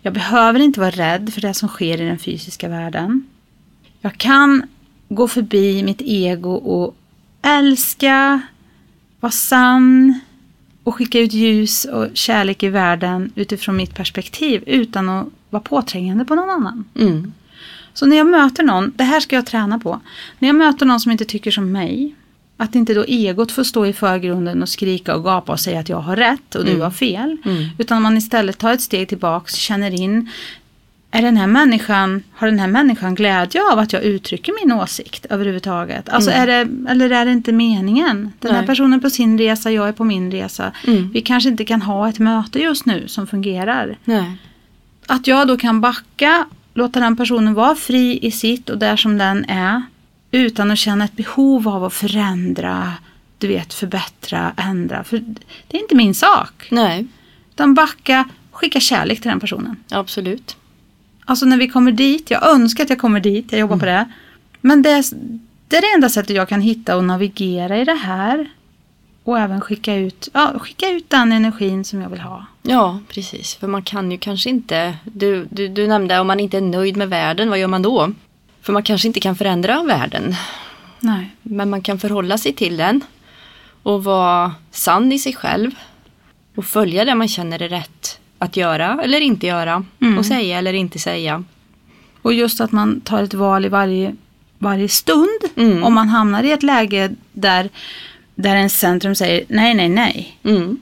Jag 0.02 0.12
behöver 0.12 0.60
inte 0.60 0.80
vara 0.80 0.90
rädd 0.90 1.32
för 1.34 1.40
det 1.40 1.54
som 1.54 1.68
sker 1.68 2.00
i 2.00 2.04
den 2.04 2.18
fysiska 2.18 2.68
världen. 2.68 3.26
Jag 4.00 4.18
kan 4.18 4.62
gå 5.08 5.28
förbi 5.28 5.82
mitt 5.82 6.02
ego 6.04 6.52
och 6.52 6.96
älska, 7.42 8.40
vara 9.20 9.32
sann 9.32 10.20
och 10.84 10.94
skicka 10.94 11.20
ut 11.20 11.32
ljus 11.32 11.84
och 11.84 12.06
kärlek 12.14 12.62
i 12.62 12.68
världen 12.68 13.32
utifrån 13.34 13.76
mitt 13.76 13.94
perspektiv 13.94 14.62
utan 14.66 15.08
att 15.08 15.26
vara 15.50 15.62
påträngande 15.62 16.24
på 16.24 16.34
någon 16.34 16.50
annan. 16.50 16.84
Mm. 16.98 17.32
Så 17.94 18.06
när 18.06 18.16
jag 18.16 18.26
möter 18.26 18.62
någon, 18.62 18.92
det 18.96 19.04
här 19.04 19.20
ska 19.20 19.36
jag 19.36 19.46
träna 19.46 19.78
på. 19.78 20.00
När 20.38 20.48
jag 20.48 20.56
möter 20.56 20.86
någon 20.86 21.00
som 21.00 21.12
inte 21.12 21.24
tycker 21.24 21.50
som 21.50 21.72
mig, 21.72 22.14
att 22.56 22.74
inte 22.74 22.94
då 22.94 23.04
egot 23.04 23.52
får 23.52 23.64
stå 23.64 23.86
i 23.86 23.92
förgrunden 23.92 24.62
och 24.62 24.68
skrika 24.68 25.16
och 25.16 25.24
gapa 25.24 25.52
och 25.52 25.60
säga 25.60 25.80
att 25.80 25.88
jag 25.88 26.00
har 26.00 26.16
rätt 26.16 26.54
och 26.54 26.64
du 26.64 26.70
Mm. 26.70 26.82
har 26.82 26.90
fel. 26.90 27.36
Mm. 27.44 27.68
Utan 27.78 28.02
man 28.02 28.16
istället 28.16 28.58
tar 28.58 28.72
ett 28.72 28.80
steg 28.80 29.08
tillbaks, 29.08 29.54
känner 29.54 30.00
in, 30.00 30.30
är 31.10 31.22
den 31.22 31.36
här 31.36 31.46
människan, 31.46 32.22
har 32.34 32.46
den 32.46 32.58
här 32.58 32.66
människan 32.68 33.14
glädje 33.14 33.60
av 33.72 33.78
att 33.78 33.92
jag 33.92 34.02
uttrycker 34.02 34.66
min 34.66 34.72
åsikt 34.72 35.26
överhuvudtaget? 35.30 36.08
Alltså 36.08 36.30
Mm. 36.30 36.42
är 36.42 36.46
det, 36.46 36.90
eller 36.90 37.10
är 37.10 37.24
det 37.24 37.32
inte 37.32 37.52
meningen? 37.52 38.32
Den 38.38 38.50
här 38.52 38.58
Nej. 38.60 38.66
personen 38.66 39.00
på 39.00 39.10
sin 39.10 39.38
resa, 39.38 39.70
jag 39.70 39.88
är 39.88 39.92
på 39.92 40.04
min 40.04 40.30
resa. 40.30 40.72
Mm. 40.86 41.10
Vi 41.10 41.20
kanske 41.20 41.48
inte 41.50 41.64
kan 41.64 41.82
ha 41.82 42.08
ett 42.08 42.18
möte 42.18 42.58
just 42.58 42.86
nu 42.86 43.08
som 43.08 43.26
fungerar. 43.26 43.98
Nej. 44.04 44.32
Att 45.06 45.26
jag 45.26 45.48
då 45.48 45.56
kan 45.56 45.80
backa, 45.80 46.46
låta 46.74 47.00
den 47.00 47.16
personen 47.16 47.54
vara 47.54 47.74
fri 47.74 48.18
i 48.22 48.30
sitt 48.30 48.70
och 48.70 48.78
där 48.78 48.96
som 48.96 49.18
den 49.18 49.44
är. 49.44 49.82
Utan 50.30 50.70
att 50.70 50.78
känna 50.78 51.04
ett 51.04 51.16
behov 51.16 51.68
av 51.68 51.84
att 51.84 51.92
förändra, 51.94 52.92
du 53.38 53.48
vet 53.48 53.74
förbättra, 53.74 54.52
ändra. 54.56 55.04
För 55.04 55.18
det 55.68 55.76
är 55.76 55.82
inte 55.82 55.94
min 55.94 56.14
sak. 56.14 56.68
Nej. 56.70 57.06
Utan 57.54 57.74
backa, 57.74 58.28
skicka 58.52 58.80
kärlek 58.80 59.20
till 59.20 59.30
den 59.30 59.40
personen. 59.40 59.76
Absolut. 59.90 60.56
Alltså 61.24 61.46
när 61.46 61.56
vi 61.56 61.68
kommer 61.68 61.92
dit, 61.92 62.30
jag 62.30 62.50
önskar 62.50 62.84
att 62.84 62.90
jag 62.90 62.98
kommer 62.98 63.20
dit, 63.20 63.52
jag 63.52 63.60
jobbar 63.60 63.76
på 63.76 63.86
det. 63.86 64.08
Men 64.60 64.82
det 64.82 65.02
det 65.70 65.76
är 65.76 65.80
det 65.80 65.94
enda 65.94 66.08
sättet 66.08 66.36
jag 66.36 66.48
kan 66.48 66.60
hitta 66.60 66.96
och 66.96 67.04
navigera 67.04 67.78
i 67.78 67.84
det 67.84 67.94
här. 67.94 68.50
Och 69.24 69.38
även 69.38 69.60
skicka 69.60 69.94
ut, 69.94 70.28
ja, 70.32 70.58
skicka 70.58 70.88
ut 70.88 71.10
den 71.10 71.32
energin 71.32 71.84
som 71.84 72.00
jag 72.00 72.10
vill 72.10 72.20
ha. 72.20 72.46
Ja, 72.62 72.98
precis. 73.08 73.54
För 73.54 73.66
man 73.66 73.82
kan 73.82 74.10
ju 74.10 74.18
kanske 74.18 74.50
inte... 74.50 74.94
Du, 75.04 75.48
du, 75.50 75.68
du 75.68 75.86
nämnde 75.86 76.20
om 76.20 76.26
man 76.26 76.40
inte 76.40 76.56
är 76.56 76.60
nöjd 76.60 76.96
med 76.96 77.08
världen, 77.08 77.50
vad 77.50 77.58
gör 77.58 77.68
man 77.68 77.82
då? 77.82 78.12
För 78.62 78.72
man 78.72 78.82
kanske 78.82 79.08
inte 79.08 79.20
kan 79.20 79.36
förändra 79.36 79.82
världen. 79.82 80.34
Nej. 81.00 81.30
Men 81.42 81.70
man 81.70 81.82
kan 81.82 81.98
förhålla 81.98 82.38
sig 82.38 82.52
till 82.52 82.76
den. 82.76 83.00
Och 83.82 84.04
vara 84.04 84.54
sann 84.70 85.12
i 85.12 85.18
sig 85.18 85.34
själv. 85.34 85.70
Och 86.54 86.64
följa 86.64 87.04
det 87.04 87.14
man 87.14 87.28
känner 87.28 87.62
är 87.62 87.68
rätt 87.68 88.20
att 88.40 88.56
göra 88.56 89.00
eller 89.02 89.20
inte 89.20 89.46
göra. 89.46 89.84
Mm. 90.00 90.18
Och 90.18 90.26
säga 90.26 90.58
eller 90.58 90.72
inte 90.72 90.98
säga. 90.98 91.44
Och 92.22 92.32
just 92.32 92.60
att 92.60 92.72
man 92.72 93.00
tar 93.00 93.22
ett 93.22 93.34
val 93.34 93.64
i 93.64 93.68
varje, 93.68 94.16
varje 94.58 94.88
stund. 94.88 95.40
Mm. 95.56 95.84
Om 95.84 95.94
man 95.94 96.08
hamnar 96.08 96.42
i 96.42 96.52
ett 96.52 96.62
läge 96.62 97.10
där, 97.32 97.68
där 98.34 98.56
ens 98.56 98.78
centrum 98.78 99.14
säger 99.14 99.44
nej, 99.48 99.74
nej, 99.74 99.88
nej. 99.88 100.38
Mm. 100.42 100.80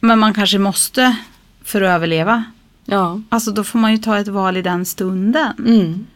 Men 0.00 0.18
man 0.18 0.34
kanske 0.34 0.58
måste 0.58 1.16
för 1.64 1.82
att 1.82 1.88
överleva. 1.88 2.44
Ja. 2.84 3.20
Alltså 3.28 3.50
då 3.50 3.64
får 3.64 3.78
man 3.78 3.92
ju 3.92 3.98
ta 3.98 4.18
ett 4.18 4.28
val 4.28 4.56
i 4.56 4.62
den 4.62 4.84
stunden. 4.84 5.52
Mm. 5.58 6.06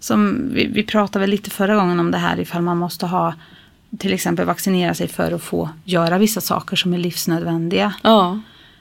Som 0.00 0.48
vi, 0.52 0.66
vi 0.66 0.82
pratade 0.82 1.20
väl 1.20 1.30
lite 1.30 1.50
förra 1.50 1.76
gången 1.76 2.00
om 2.00 2.10
det 2.10 2.18
här 2.18 2.40
ifall 2.40 2.62
man 2.62 2.78
måste 2.78 3.06
ha 3.06 3.34
till 3.98 4.12
exempel 4.12 4.46
vaccinera 4.46 4.94
sig 4.94 5.08
för 5.08 5.32
att 5.32 5.42
få 5.42 5.68
göra 5.84 6.18
vissa 6.18 6.40
saker 6.40 6.76
som 6.76 6.94
är 6.94 6.98
livsnödvändiga. 6.98 7.94
Ja. 8.02 8.40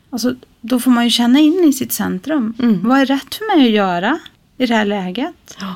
Alltså, 0.10 0.36
då 0.68 0.80
får 0.80 0.92
man 0.92 1.04
ju 1.04 1.10
känna 1.10 1.40
in 1.40 1.64
i 1.68 1.74
sitt 1.74 1.92
centrum. 1.92 2.54
Mm. 2.60 2.80
Vad 2.88 3.00
är 3.00 3.06
rätt 3.06 3.36
för 3.36 3.58
mig 3.58 3.66
att 3.68 3.72
göra 3.74 4.20
i 4.58 4.66
det 4.66 4.76
här 4.76 4.86
läget? 4.86 5.58
Ja. 5.60 5.76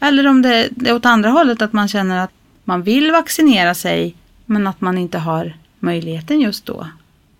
Eller 0.00 0.26
om 0.26 0.42
det 0.42 0.68
det 0.70 0.90
är 0.90 0.94
åt 0.94 1.06
andra 1.06 1.30
hållet 1.30 1.62
att 1.62 1.72
man 1.72 1.88
känner 1.88 2.24
att 2.24 2.30
man 2.64 2.82
vill 2.82 3.10
vaccinera 3.12 3.74
sig 3.74 4.14
men 4.46 4.66
att 4.66 4.80
man 4.80 4.98
inte 4.98 5.18
har 5.18 5.56
möjligheten 5.80 6.40
just 6.40 6.66
då. 6.66 6.86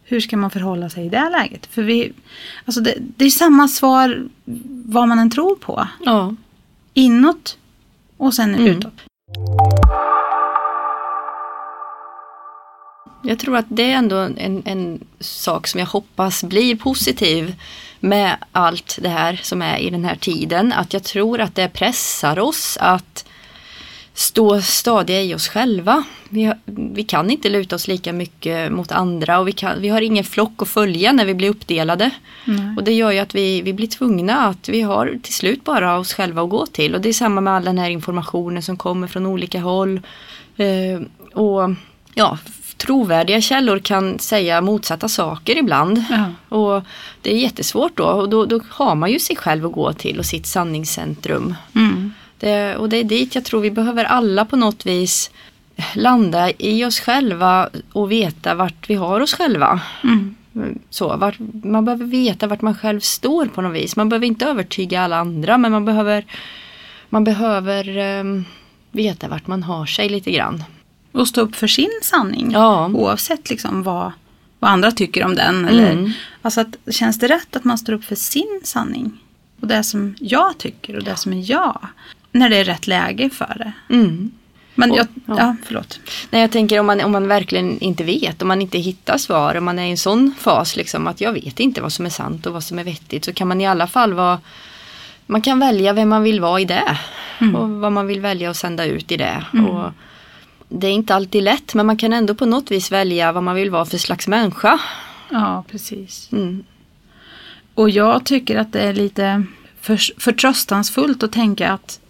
Hur 0.04 0.20
ska 0.20 0.36
man 0.36 0.50
förhålla 0.50 0.90
sig 0.90 1.06
i 1.06 1.08
det 1.08 1.28
läget? 1.30 1.66
För 1.66 1.82
vi, 1.82 2.12
alltså 2.64 2.80
det, 2.80 2.94
det 2.98 3.24
är 3.24 3.30
samma 3.30 3.68
svar 3.68 4.28
vad 4.86 5.08
man 5.08 5.18
än 5.18 5.30
tror 5.30 5.56
på. 5.56 5.88
Ja. 6.04 6.34
Inåt 6.94 7.58
och 8.16 8.34
sen 8.34 8.54
Mm. 8.54 8.66
utåt. 8.66 8.94
Jag 13.24 13.38
tror 13.38 13.56
att 13.56 13.66
det 13.68 13.92
är 13.92 13.96
ändå 13.96 14.16
en, 14.16 14.62
en 14.64 15.00
sak 15.20 15.66
som 15.66 15.80
jag 15.80 15.86
hoppas 15.86 16.44
blir 16.44 16.76
positiv 16.76 17.54
med 18.00 18.36
allt 18.52 18.98
det 19.02 19.08
här 19.08 19.40
som 19.42 19.62
är 19.62 19.78
i 19.78 19.90
den 19.90 20.04
här 20.04 20.16
tiden. 20.16 20.72
Att 20.72 20.92
jag 20.92 21.02
tror 21.02 21.40
att 21.40 21.54
det 21.54 21.68
pressar 21.68 22.38
oss 22.38 22.78
att 22.80 23.24
stå 24.14 24.62
stadiga 24.62 25.22
i 25.22 25.34
oss 25.34 25.48
själva. 25.48 26.04
Vi, 26.28 26.52
vi 26.64 27.04
kan 27.04 27.30
inte 27.30 27.48
luta 27.48 27.76
oss 27.76 27.88
lika 27.88 28.12
mycket 28.12 28.72
mot 28.72 28.92
andra 28.92 29.38
och 29.38 29.48
vi, 29.48 29.52
kan, 29.52 29.80
vi 29.80 29.88
har 29.88 30.00
ingen 30.00 30.24
flock 30.24 30.62
att 30.62 30.68
följa 30.68 31.12
när 31.12 31.24
vi 31.24 31.34
blir 31.34 31.50
uppdelade. 31.50 32.10
Nej. 32.44 32.76
Och 32.76 32.84
det 32.84 32.92
gör 32.92 33.10
ju 33.10 33.18
att 33.18 33.34
vi, 33.34 33.62
vi 33.62 33.72
blir 33.72 33.86
tvungna 33.86 34.46
att 34.46 34.68
vi 34.68 34.80
har 34.80 35.18
till 35.22 35.34
slut 35.34 35.64
bara 35.64 35.98
oss 35.98 36.14
själva 36.14 36.42
att 36.42 36.50
gå 36.50 36.66
till. 36.66 36.94
Och 36.94 37.00
det 37.00 37.08
är 37.08 37.12
samma 37.12 37.40
med 37.40 37.52
all 37.52 37.64
den 37.64 37.78
här 37.78 37.90
informationen 37.90 38.62
som 38.62 38.76
kommer 38.76 39.06
från 39.06 39.26
olika 39.26 39.60
håll. 39.60 40.00
Eh, 40.56 41.00
och 41.38 41.70
ja, 42.14 42.38
trovärdiga 42.82 43.40
källor 43.40 43.78
kan 43.78 44.18
säga 44.18 44.60
motsatta 44.60 45.08
saker 45.08 45.58
ibland. 45.58 46.04
Ja. 46.10 46.56
Och 46.56 46.82
det 47.22 47.32
är 47.32 47.36
jättesvårt 47.36 47.96
då 47.96 48.04
och 48.04 48.28
då, 48.28 48.46
då 48.46 48.60
har 48.68 48.94
man 48.94 49.10
ju 49.10 49.18
sig 49.18 49.36
själv 49.36 49.66
att 49.66 49.72
gå 49.72 49.92
till 49.92 50.18
och 50.18 50.26
sitt 50.26 50.46
sanningscentrum. 50.46 51.54
Mm. 51.74 52.12
Det, 52.38 52.76
och 52.76 52.88
det 52.88 52.96
är 52.96 53.04
dit 53.04 53.34
jag 53.34 53.44
tror 53.44 53.60
vi 53.60 53.70
behöver 53.70 54.04
alla 54.04 54.44
på 54.44 54.56
något 54.56 54.86
vis 54.86 55.30
landa 55.94 56.50
i 56.50 56.84
oss 56.84 57.00
själva 57.00 57.68
och 57.92 58.12
veta 58.12 58.54
vart 58.54 58.90
vi 58.90 58.94
har 58.94 59.20
oss 59.20 59.34
själva. 59.34 59.80
Mm. 60.04 60.34
Så, 60.90 61.16
vart, 61.16 61.38
man 61.64 61.84
behöver 61.84 62.04
veta 62.04 62.46
vart 62.46 62.62
man 62.62 62.74
själv 62.74 63.00
står 63.00 63.46
på 63.46 63.62
något 63.62 63.74
vis. 63.74 63.96
Man 63.96 64.08
behöver 64.08 64.26
inte 64.26 64.46
övertyga 64.46 65.02
alla 65.02 65.16
andra 65.16 65.58
men 65.58 65.72
man 65.72 65.84
behöver, 65.84 66.24
man 67.08 67.24
behöver 67.24 67.98
ehm, 67.98 68.44
veta 68.90 69.28
vart 69.28 69.46
man 69.46 69.62
har 69.62 69.86
sig 69.86 70.08
lite 70.08 70.30
grann. 70.30 70.64
Och 71.12 71.28
stå 71.28 71.40
upp 71.40 71.56
för 71.56 71.66
sin 71.66 71.90
sanning. 72.02 72.50
Ja. 72.52 72.86
Oavsett 72.94 73.50
liksom 73.50 73.82
vad, 73.82 74.12
vad 74.58 74.70
andra 74.70 74.90
tycker 74.92 75.24
om 75.24 75.34
den. 75.34 75.64
Eller, 75.64 75.92
Mm. 75.92 76.10
Alltså 76.42 76.60
att, 76.60 76.76
känns 76.94 77.18
det 77.18 77.28
rätt 77.28 77.56
att 77.56 77.64
man 77.64 77.78
står 77.78 77.92
upp 77.92 78.04
för 78.04 78.14
sin 78.14 78.60
sanning? 78.64 79.18
Och 79.60 79.66
det 79.66 79.82
som 79.82 80.14
jag 80.20 80.58
tycker 80.58 80.96
och 80.96 81.04
det 81.04 81.16
som 81.16 81.32
är 81.32 81.50
jag. 81.50 81.78
När 82.32 82.48
det 82.48 82.56
är 82.56 82.64
rätt 82.64 82.86
läge 82.86 83.30
för 83.30 83.54
det. 83.58 83.94
Mm. 83.94 84.30
Men 84.74 84.90
Och- 84.90 84.96
jag, 84.98 85.06
ja. 85.26 85.34
ja. 85.38 85.56
förlåt. 85.64 86.00
Nej, 86.30 86.40
jag 86.40 86.50
tänker 86.50 86.80
om 86.80 86.86
man, 86.86 87.00
om 87.00 87.12
man 87.12 87.28
verkligen 87.28 87.78
inte 87.80 88.04
vet, 88.04 88.42
om 88.42 88.48
man 88.48 88.62
inte 88.62 88.78
hittar 88.78 89.18
svar, 89.18 89.54
om 89.54 89.64
man 89.64 89.78
är 89.78 89.86
i 89.86 89.90
en 89.90 89.96
sån 89.96 90.34
fas 90.38 90.76
liksom 90.76 91.06
att 91.06 91.20
jag 91.20 91.32
vet 91.32 91.60
inte 91.60 91.80
vad 91.82 91.92
som 91.92 92.06
är 92.06 92.10
sant 92.10 92.46
och 92.46 92.52
vad 92.52 92.64
som 92.64 92.78
är 92.78 92.84
vettigt 92.84 93.24
så 93.24 93.32
kan 93.32 93.48
man 93.48 93.60
i 93.60 93.66
alla 93.66 93.86
fall 93.86 94.12
vara 94.14 94.40
man 95.26 95.42
kan 95.42 95.58
välja 95.58 95.92
vem 95.92 96.08
man 96.08 96.22
vill 96.22 96.40
vara 96.40 96.60
i 96.60 96.64
det 96.64 96.98
och 97.56 97.68
vad 97.70 97.92
man 97.92 98.06
vill 98.06 98.20
välja 98.20 98.50
att 98.50 98.56
sända 98.56 98.84
ut 98.84 99.12
i 99.12 99.16
det. 99.16 99.44
Och 99.52 99.90
det 100.72 100.86
är 100.86 100.92
inte 100.92 101.14
alltid 101.14 101.42
lätt 101.42 101.74
men 101.74 101.86
man 101.86 101.96
kan 101.96 102.12
ändå 102.12 102.34
på 102.34 102.46
något 102.46 102.70
vis 102.70 102.92
välja 102.92 103.32
vad 103.32 103.42
man 103.42 103.54
vill 103.54 103.70
vara 103.70 103.84
för 103.84 103.98
slags 103.98 104.28
människa. 104.28 104.80
Ja, 105.30 105.64
precis. 105.70 106.28
Mm. 106.32 106.64
Och 107.74 107.90
jag 107.90 108.24
tycker 108.24 108.58
att 108.58 108.72
det 108.72 108.80
är 108.80 108.92
lite 108.92 109.44
för, 109.80 110.20
förtröstansfullt 110.20 111.22
att 111.22 111.32
tänka 111.32 111.72
att 111.72 112.00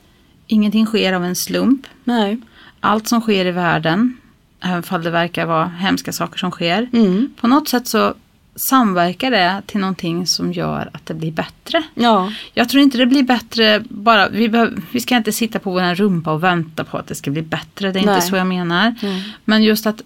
ingenting 0.47 0.87
sker 0.87 1.13
av 1.13 1.25
en 1.25 1.37
slump. 1.37 1.87
Nej. 2.05 2.41
Allt 2.81 3.09
som 3.09 3.21
sker 3.21 3.47
i 3.47 3.51
världen, 3.51 4.17
även 4.61 4.85
om 4.89 5.03
det 5.03 5.11
verkar 5.11 5.47
vara 5.47 5.67
hemska 5.67 6.13
saker 6.13 6.39
som 6.39 6.51
sker. 6.51 6.89
Mm. 6.93 7.35
På 7.41 7.47
något 7.47 7.69
sätt 7.69 7.89
så 7.89 8.15
samverkar 8.57 9.31
det 9.31 9.63
till 9.67 9.81
någonting 9.81 10.27
som 10.27 10.53
gör 10.53 10.91
att 10.93 11.07
det 11.07 11.15
blir 11.15 11.33
bättre. 11.33 11.83
Ja. 11.95 12.33
Jag 12.55 12.69
tror 12.69 12.83
inte 12.83 12.99
det 12.99 13.07
blir 13.07 13.23
bättre 13.23 13.83
bara, 13.89 14.29
vi, 14.29 14.49
behöv, 14.49 14.83
vi 14.93 15.01
ska 15.01 15.17
inte 15.17 15.33
sitta 15.33 15.59
på 15.59 15.71
vår 15.71 15.95
rumpa 15.95 16.33
och 16.33 16.43
vänta 16.43 16.85
på 16.85 16.99
att 16.99 17.07
det 17.07 17.15
ska 17.15 17.31
bli 17.31 17.43
bättre. 17.43 17.93
Det 17.93 18.01
är 18.01 18.07
Nej. 18.07 18.15
inte 18.15 18.27
så 18.27 18.37
jag 18.37 18.47
menar. 18.47 18.95
Mm. 19.03 19.21
Men 19.45 19.63
just 19.63 19.87
att 19.87 20.03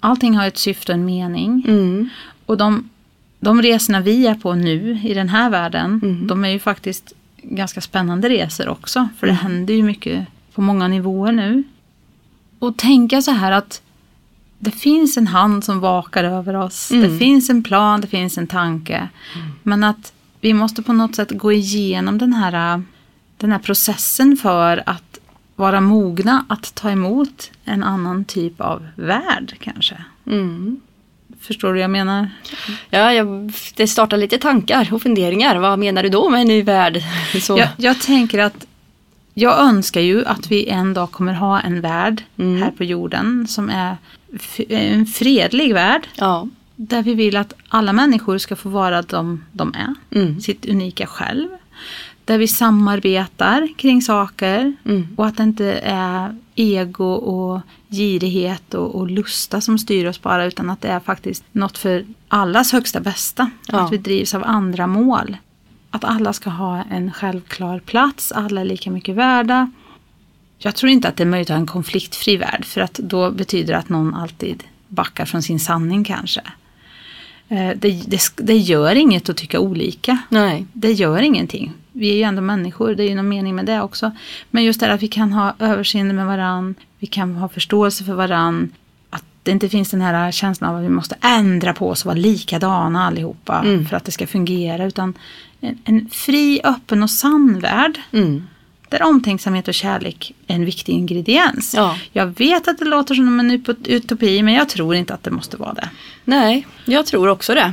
allting 0.00 0.36
har 0.36 0.46
ett 0.46 0.58
syfte 0.58 0.92
och 0.92 0.98
en 0.98 1.04
mening. 1.04 1.64
Mm. 1.68 2.08
Och 2.46 2.56
de, 2.56 2.88
de 3.40 3.62
resorna 3.62 4.00
vi 4.00 4.26
är 4.26 4.34
på 4.34 4.54
nu 4.54 5.00
i 5.04 5.14
den 5.14 5.28
här 5.28 5.50
världen, 5.50 6.00
Mm. 6.02 6.26
de 6.26 6.44
är 6.44 6.48
ju 6.48 6.58
faktiskt 6.58 7.12
ganska 7.42 7.80
spännande 7.80 8.28
resor 8.28 8.68
också. 8.68 9.08
För 9.18 9.26
det 9.26 9.32
händer 9.32 9.74
ju 9.74 9.82
mycket 9.82 10.26
på 10.54 10.60
många 10.60 10.88
nivåer 10.88 11.32
nu. 11.32 11.62
Och 12.58 12.76
tänka 12.76 13.22
så 13.22 13.30
här 13.30 13.52
att 13.52 13.82
det 14.64 14.70
finns 14.70 15.16
en 15.16 15.26
hand 15.26 15.64
som 15.64 15.80
vakar 15.80 16.24
över 16.24 16.56
oss. 16.56 16.88
Det 16.88 16.96
Mm. 16.96 17.18
finns 17.18 17.50
en 17.50 17.62
plan, 17.62 18.00
det 18.00 18.06
finns 18.06 18.38
en 18.38 18.46
tanke. 18.46 19.08
Men 19.62 19.84
att 19.84 20.12
vi 20.40 20.54
måste 20.54 20.82
på 20.82 20.92
något 20.92 21.14
sätt 21.16 21.30
gå 21.30 21.52
igenom 21.52 22.18
den 22.18 22.32
här, 22.32 22.82
den 23.36 23.52
här 23.52 23.58
processen 23.58 24.36
för 24.36 24.82
att 24.86 25.18
vara 25.56 25.80
mogna 25.80 26.44
att 26.48 26.74
ta 26.74 26.90
emot 26.90 27.50
en 27.64 27.82
annan 27.82 28.24
typ 28.24 28.60
av 28.60 28.86
värld 28.96 29.56
kanske. 29.60 30.04
Mm. 30.26 30.80
Förstår 31.40 31.68
du 31.68 31.74
vad 31.74 31.82
jag 31.82 31.90
menar? 31.90 32.30
Ja, 32.90 33.12
jag, 33.12 33.52
det 33.76 33.86
startar 33.86 34.16
lite 34.16 34.38
tankar 34.38 34.88
och 34.94 35.02
funderingar. 35.02 35.56
Vad 35.56 35.78
menar 35.78 36.02
du 36.02 36.08
då 36.08 36.30
med 36.30 36.40
en 36.40 36.48
ny 36.48 36.62
värld? 36.62 37.02
Så. 37.42 37.58
Jag, 37.58 37.68
jag 37.76 38.00
tänker 38.00 38.38
att 38.38 38.66
jag 39.34 39.58
önskar 39.58 40.00
ju 40.00 40.24
att 40.24 40.50
vi 40.50 40.68
en 40.68 40.94
dag 40.94 41.10
kommer 41.10 41.34
ha 41.34 41.60
en 41.60 41.80
värld 41.80 42.22
Mm. 42.36 42.62
här 42.62 42.70
på 42.70 42.84
jorden 42.84 43.46
som 43.48 43.70
är 43.70 43.96
en 44.68 45.06
fredlig 45.06 45.74
värld. 45.74 46.08
Ja. 46.14 46.48
Där 46.76 47.02
vi 47.02 47.14
vill 47.14 47.36
att 47.36 47.52
alla 47.68 47.92
människor 47.92 48.38
ska 48.38 48.56
få 48.56 48.68
vara 48.68 49.02
de 49.02 49.44
de 49.52 49.74
är. 49.74 50.18
Mm. 50.20 50.40
Sitt 50.40 50.66
unika 50.66 51.06
själv. 51.06 51.48
Där 52.24 52.38
vi 52.38 52.48
samarbetar 52.48 53.68
kring 53.76 54.02
saker. 54.02 54.74
Mm. 54.84 55.08
Och 55.16 55.26
att 55.26 55.36
det 55.36 55.42
inte 55.42 55.72
är 55.84 56.36
ego 56.54 57.12
och 57.12 57.60
girighet 57.90 58.74
och, 58.74 58.94
och 58.94 59.10
lusta 59.10 59.60
som 59.60 59.78
styr 59.78 60.06
oss 60.06 60.22
bara. 60.22 60.44
Utan 60.44 60.70
att 60.70 60.80
det 60.80 60.88
är 60.88 61.00
faktiskt 61.00 61.44
något 61.52 61.78
för 61.78 62.04
allas 62.28 62.72
högsta 62.72 63.00
bästa. 63.00 63.50
Ja. 63.66 63.80
Att 63.80 63.92
vi 63.92 63.98
drivs 63.98 64.34
av 64.34 64.44
andra 64.44 64.86
mål. 64.86 65.36
Att 65.94 66.04
alla 66.04 66.32
ska 66.32 66.50
ha 66.50 66.84
en 66.90 67.12
självklar 67.12 67.78
plats. 67.78 68.32
Alla 68.32 68.60
är 68.60 68.64
lika 68.64 68.90
mycket 68.90 69.14
värda. 69.14 69.70
Jag 70.58 70.74
tror 70.74 70.90
inte 70.90 71.08
att 71.08 71.16
det 71.16 71.22
är 71.24 71.26
möjligt 71.26 71.50
att 71.50 71.54
ha 71.54 71.60
en 71.60 71.66
konfliktfri 71.66 72.36
värld. 72.36 72.64
För 72.64 72.80
att 72.80 72.94
då 72.94 73.30
betyder 73.30 73.72
det 73.72 73.78
att 73.78 73.88
någon 73.88 74.14
alltid 74.14 74.64
backar 74.88 75.24
från 75.24 75.42
sin 75.42 75.60
sanning 75.60 76.04
kanske. 76.04 76.40
Eh, 77.48 77.70
Det, 77.76 78.02
det, 78.06 78.20
det 78.36 78.56
gör 78.56 78.94
inget 78.94 79.28
att 79.28 79.36
tycka 79.36 79.60
olika. 79.60 80.18
Nej. 80.28 80.66
Det 80.72 80.92
gör 80.92 81.22
ingenting. 81.22 81.72
Vi 81.92 82.10
är 82.10 82.14
ju 82.14 82.22
ändå 82.22 82.42
människor, 82.42 82.94
det 82.94 83.04
är 83.04 83.08
ju 83.08 83.14
någon 83.14 83.28
mening 83.28 83.54
med 83.54 83.66
det 83.66 83.82
också. 83.82 84.12
Men 84.50 84.64
just 84.64 84.80
det 84.80 84.92
att 84.92 85.02
vi 85.02 85.08
kan 85.08 85.32
ha 85.32 85.54
överseende 85.58 86.14
med 86.14 86.26
varann, 86.26 86.74
vi 86.98 87.06
kan 87.06 87.36
ha 87.36 87.48
förståelse 87.48 88.04
för 88.04 88.14
varann. 88.14 88.70
Det 89.42 89.50
inte 89.50 89.68
finns 89.68 89.90
den 89.90 90.00
här 90.00 90.32
känslan 90.32 90.70
av 90.70 90.76
att 90.76 90.84
vi 90.84 90.88
måste 90.88 91.16
ändra 91.20 91.72
på 91.74 91.88
oss 91.88 92.00
och 92.02 92.06
vara 92.06 92.16
likadana 92.18 93.06
allihopa 93.06 93.58
Mm. 93.64 93.86
för 93.86 93.96
att 93.96 94.04
det 94.04 94.12
ska 94.12 94.26
fungera. 94.26 94.84
Utan 94.84 95.14
en, 95.60 95.78
en 95.84 96.08
fri, 96.12 96.60
öppen 96.64 97.02
och 97.02 97.10
sann 97.10 97.60
värld 97.60 98.00
Mm. 98.12 98.46
där 98.88 99.02
omtänksamhet 99.02 99.68
och 99.68 99.74
kärlek 99.74 100.34
är 100.46 100.54
en 100.54 100.64
viktig 100.64 100.92
ingrediens. 100.92 101.74
Ja. 101.76 101.96
Jag 102.12 102.26
vet 102.38 102.68
att 102.68 102.78
det 102.78 102.84
låter 102.84 103.14
som 103.14 103.40
en 103.40 103.50
ut- 103.50 103.86
utopi 103.88 104.42
men 104.42 104.54
jag 104.54 104.68
tror 104.68 104.94
inte 104.94 105.14
att 105.14 105.22
det 105.24 105.30
måste 105.30 105.56
vara 105.56 105.74
det. 105.74 105.88
Nej, 106.24 106.66
jag 106.84 107.06
tror 107.06 107.28
också 107.28 107.54
det. 107.54 107.72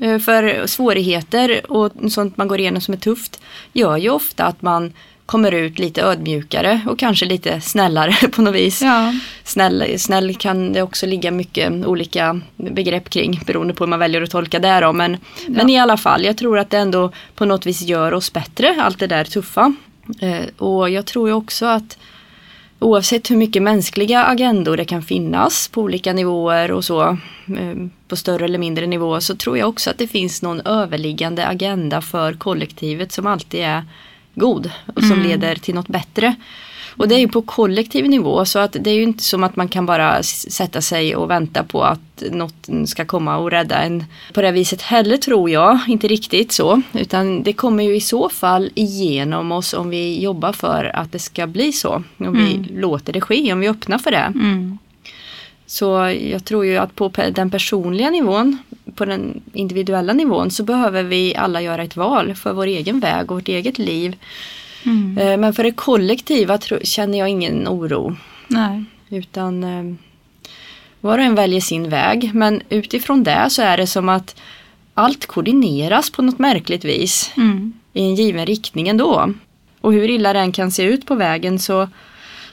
Eh, 0.00 0.18
För 0.18 0.66
svårigheter 0.66 1.72
och 1.72 1.92
sånt 2.12 2.36
man 2.36 2.48
går 2.48 2.60
igenom 2.60 2.80
som 2.80 2.94
är 2.94 2.98
tufft 2.98 3.40
gör 3.72 3.96
ju 3.96 4.10
ofta 4.10 4.44
att 4.44 4.62
man 4.62 4.92
kommer 5.28 5.52
ut 5.52 5.78
lite 5.78 6.02
ödmjukare 6.02 6.80
och 6.86 6.98
kanske 6.98 7.26
lite 7.26 7.60
snällare 7.60 8.28
på 8.32 8.42
något 8.42 8.54
vis. 8.54 8.82
Ja. 8.82 9.14
Snäll, 9.44 9.98
snäll 9.98 10.34
kan 10.34 10.72
det 10.72 10.82
också 10.82 11.06
ligga 11.06 11.30
mycket 11.30 11.86
olika 11.86 12.40
begrepp 12.56 13.10
kring 13.10 13.40
beroende 13.46 13.74
på 13.74 13.84
hur 13.84 13.88
man 13.88 13.98
väljer 13.98 14.22
att 14.22 14.30
tolka 14.30 14.58
det 14.58 14.80
då. 14.80 14.92
Men, 14.92 15.16
men 15.46 15.70
i 15.70 15.78
alla 15.78 15.96
fall, 15.96 16.24
jag 16.24 16.36
tror 16.36 16.58
att 16.58 16.70
det 16.70 16.78
ändå 16.78 17.12
på 17.34 17.44
något 17.44 17.66
vis 17.66 17.82
gör 17.82 18.14
oss 18.14 18.32
bättre, 18.32 18.76
allt 18.82 18.98
det 18.98 19.06
där 19.06 19.24
tuffa. 19.24 19.74
Eh, 20.20 20.44
och 20.56 20.90
jag 20.90 21.06
tror 21.06 21.28
ju 21.28 21.34
också 21.34 21.66
att 21.66 21.98
oavsett 22.78 23.30
hur 23.30 23.36
mycket 23.36 23.62
mänskliga 23.62 24.24
agendor 24.24 24.76
det 24.76 24.84
kan 24.84 25.02
finnas 25.02 25.68
på 25.68 25.82
olika 25.82 26.12
nivåer 26.12 26.70
och 26.70 26.84
så, 26.84 27.02
eh, 27.58 27.86
på 28.08 28.16
större 28.16 28.44
eller 28.44 28.58
mindre 28.58 28.86
nivå, 28.86 29.20
så 29.20 29.36
tror 29.36 29.58
jag 29.58 29.68
också 29.68 29.90
att 29.90 29.98
det 29.98 30.06
finns 30.06 30.42
någon 30.42 30.60
överliggande 30.60 31.46
agenda 31.46 32.00
för 32.00 32.32
kollektivet 32.32 33.12
som 33.12 33.26
alltid 33.26 33.60
är 33.60 33.84
god 34.38 34.70
och 34.94 35.02
som 35.02 35.12
Mm. 35.12 35.28
leder 35.28 35.54
till 35.54 35.74
något 35.74 35.88
bättre. 35.88 36.34
Och 36.96 37.08
det 37.08 37.14
är 37.14 37.18
ju 37.18 37.28
på 37.28 37.42
kollektiv 37.42 38.08
nivå 38.08 38.44
så 38.44 38.58
att 38.58 38.76
det 38.80 38.90
är 38.90 38.94
ju 38.94 39.02
inte 39.02 39.22
som 39.24 39.44
att 39.44 39.56
man 39.56 39.68
kan 39.68 39.86
bara 39.86 40.22
sätta 40.22 40.80
sig 40.80 41.16
och 41.16 41.30
vänta 41.30 41.64
på 41.64 41.82
att 41.84 42.22
något 42.30 42.68
ska 42.86 43.04
komma 43.04 43.36
och 43.36 43.50
rädda 43.50 43.76
en 43.76 44.04
på 44.34 44.42
det 44.42 44.50
viset 44.50 44.82
heller 44.82 45.16
tror 45.16 45.50
jag. 45.50 45.78
Inte 45.88 46.08
riktigt 46.08 46.52
så. 46.52 46.82
Utan 46.92 47.42
det 47.42 47.52
kommer 47.52 47.84
ju 47.84 47.96
i 47.96 48.00
så 48.00 48.28
fall 48.28 48.70
igenom 48.74 49.52
oss 49.52 49.74
om 49.74 49.90
vi 49.90 50.22
jobbar 50.22 50.52
för 50.52 50.90
att 50.96 51.12
det 51.12 51.18
ska 51.18 51.46
bli 51.46 51.72
så. 51.72 52.02
Om 52.18 52.32
vi 52.32 52.80
låter 52.80 53.12
det 53.12 53.20
ske, 53.20 53.52
om 53.52 53.60
vi 53.60 53.68
öppnar 53.68 53.98
för 53.98 54.10
det. 54.10 54.32
Mm. 54.34 54.78
Så 55.70 56.16
jag 56.30 56.44
tror 56.44 56.64
ju 56.64 56.76
att 56.76 56.94
på 56.94 57.12
den 57.32 57.50
personliga 57.50 58.10
nivån, 58.10 58.58
på 58.94 59.04
den 59.04 59.42
individuella 59.52 60.12
nivån 60.12 60.50
så 60.50 60.62
behöver 60.64 61.02
vi 61.02 61.36
alla 61.36 61.62
göra 61.62 61.82
ett 61.82 61.96
val 61.96 62.34
för 62.34 62.52
vår 62.52 62.66
egen 62.66 63.00
väg 63.00 63.30
och 63.30 63.36
vårt 63.36 63.48
eget 63.48 63.78
liv. 63.78 64.16
Mm. 64.84 65.18
Eh, 65.18 65.36
Men 65.36 65.52
för 65.52 65.62
det 65.64 65.72
kollektiva 65.72 66.58
känner 66.82 67.18
jag 67.18 67.28
ingen 67.28 67.68
oro. 67.68 68.16
Nej. 68.48 68.84
Utan 69.08 69.64
eh, 69.64 69.94
var 71.00 71.18
och 71.18 71.24
en 71.24 71.34
väljer 71.34 71.60
sin 71.60 71.88
väg. 71.90 72.30
Men 72.34 72.62
utifrån 72.68 73.24
det 73.24 73.46
så 73.50 73.62
är 73.62 73.76
det 73.76 73.86
som 73.86 74.08
att 74.08 74.40
allt 74.94 75.26
koordineras 75.26 76.10
på 76.10 76.22
något 76.22 76.38
märkligt 76.38 76.84
vis 76.84 77.30
Mm. 77.36 77.72
i 77.92 78.00
en 78.02 78.14
given 78.14 78.46
riktning 78.46 78.88
ändå. 78.88 79.32
Och 79.80 79.92
hur 79.92 80.10
illa 80.10 80.32
den 80.32 80.52
kan 80.52 80.70
se 80.70 80.82
ut 80.82 81.06
på 81.06 81.14
vägen 81.14 81.58
så, 81.58 81.88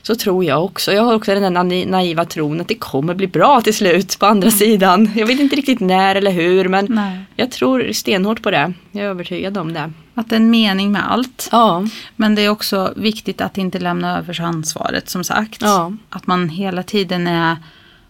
så 0.07 0.15
tror 0.15 0.45
jag 0.45 0.65
också, 0.65 0.93
jag 0.93 1.03
har 1.03 1.13
också 1.13 1.33
den 1.33 1.53
där 1.53 1.85
naiva 1.85 2.25
tron 2.25 2.61
att 2.61 2.67
det 2.67 2.75
kommer 2.75 3.13
bli 3.13 3.27
bra 3.27 3.61
till 3.61 3.73
slut 3.75 4.19
på 4.19 4.25
andra 4.25 4.51
sidan. 4.51 5.11
Jag 5.15 5.27
vet 5.27 5.39
inte 5.39 5.55
riktigt 5.55 5.79
när 5.79 6.15
eller 6.15 6.31
hur 6.31 6.67
men 6.69 6.85
Nej. 6.89 7.19
jag 7.35 7.51
tror 7.51 7.91
stenhårt 7.93 8.41
på 8.41 8.51
det. 8.51 8.73
Jag 8.91 9.05
är 9.05 9.09
övertygad 9.09 9.57
om 9.57 9.73
det. 9.73 9.91
Att 10.13 10.29
det 10.29 10.35
är 10.35 10.39
en 10.39 10.49
mening 10.49 10.91
med 10.91 11.11
allt. 11.11 11.49
Ja, 11.51 11.87
Men 12.15 12.35
det 12.35 12.41
är 12.41 12.49
också 12.49 12.93
viktigt 12.95 13.41
att 13.41 13.57
inte 13.57 13.79
lämna 13.79 14.17
över 14.17 14.41
ansvaret 14.41 15.09
som 15.09 15.23
sagt. 15.23 15.61
Ja. 15.61 15.93
Att 16.09 16.27
man 16.27 16.49
hela 16.49 16.83
tiden 16.83 17.27
är, 17.27 17.57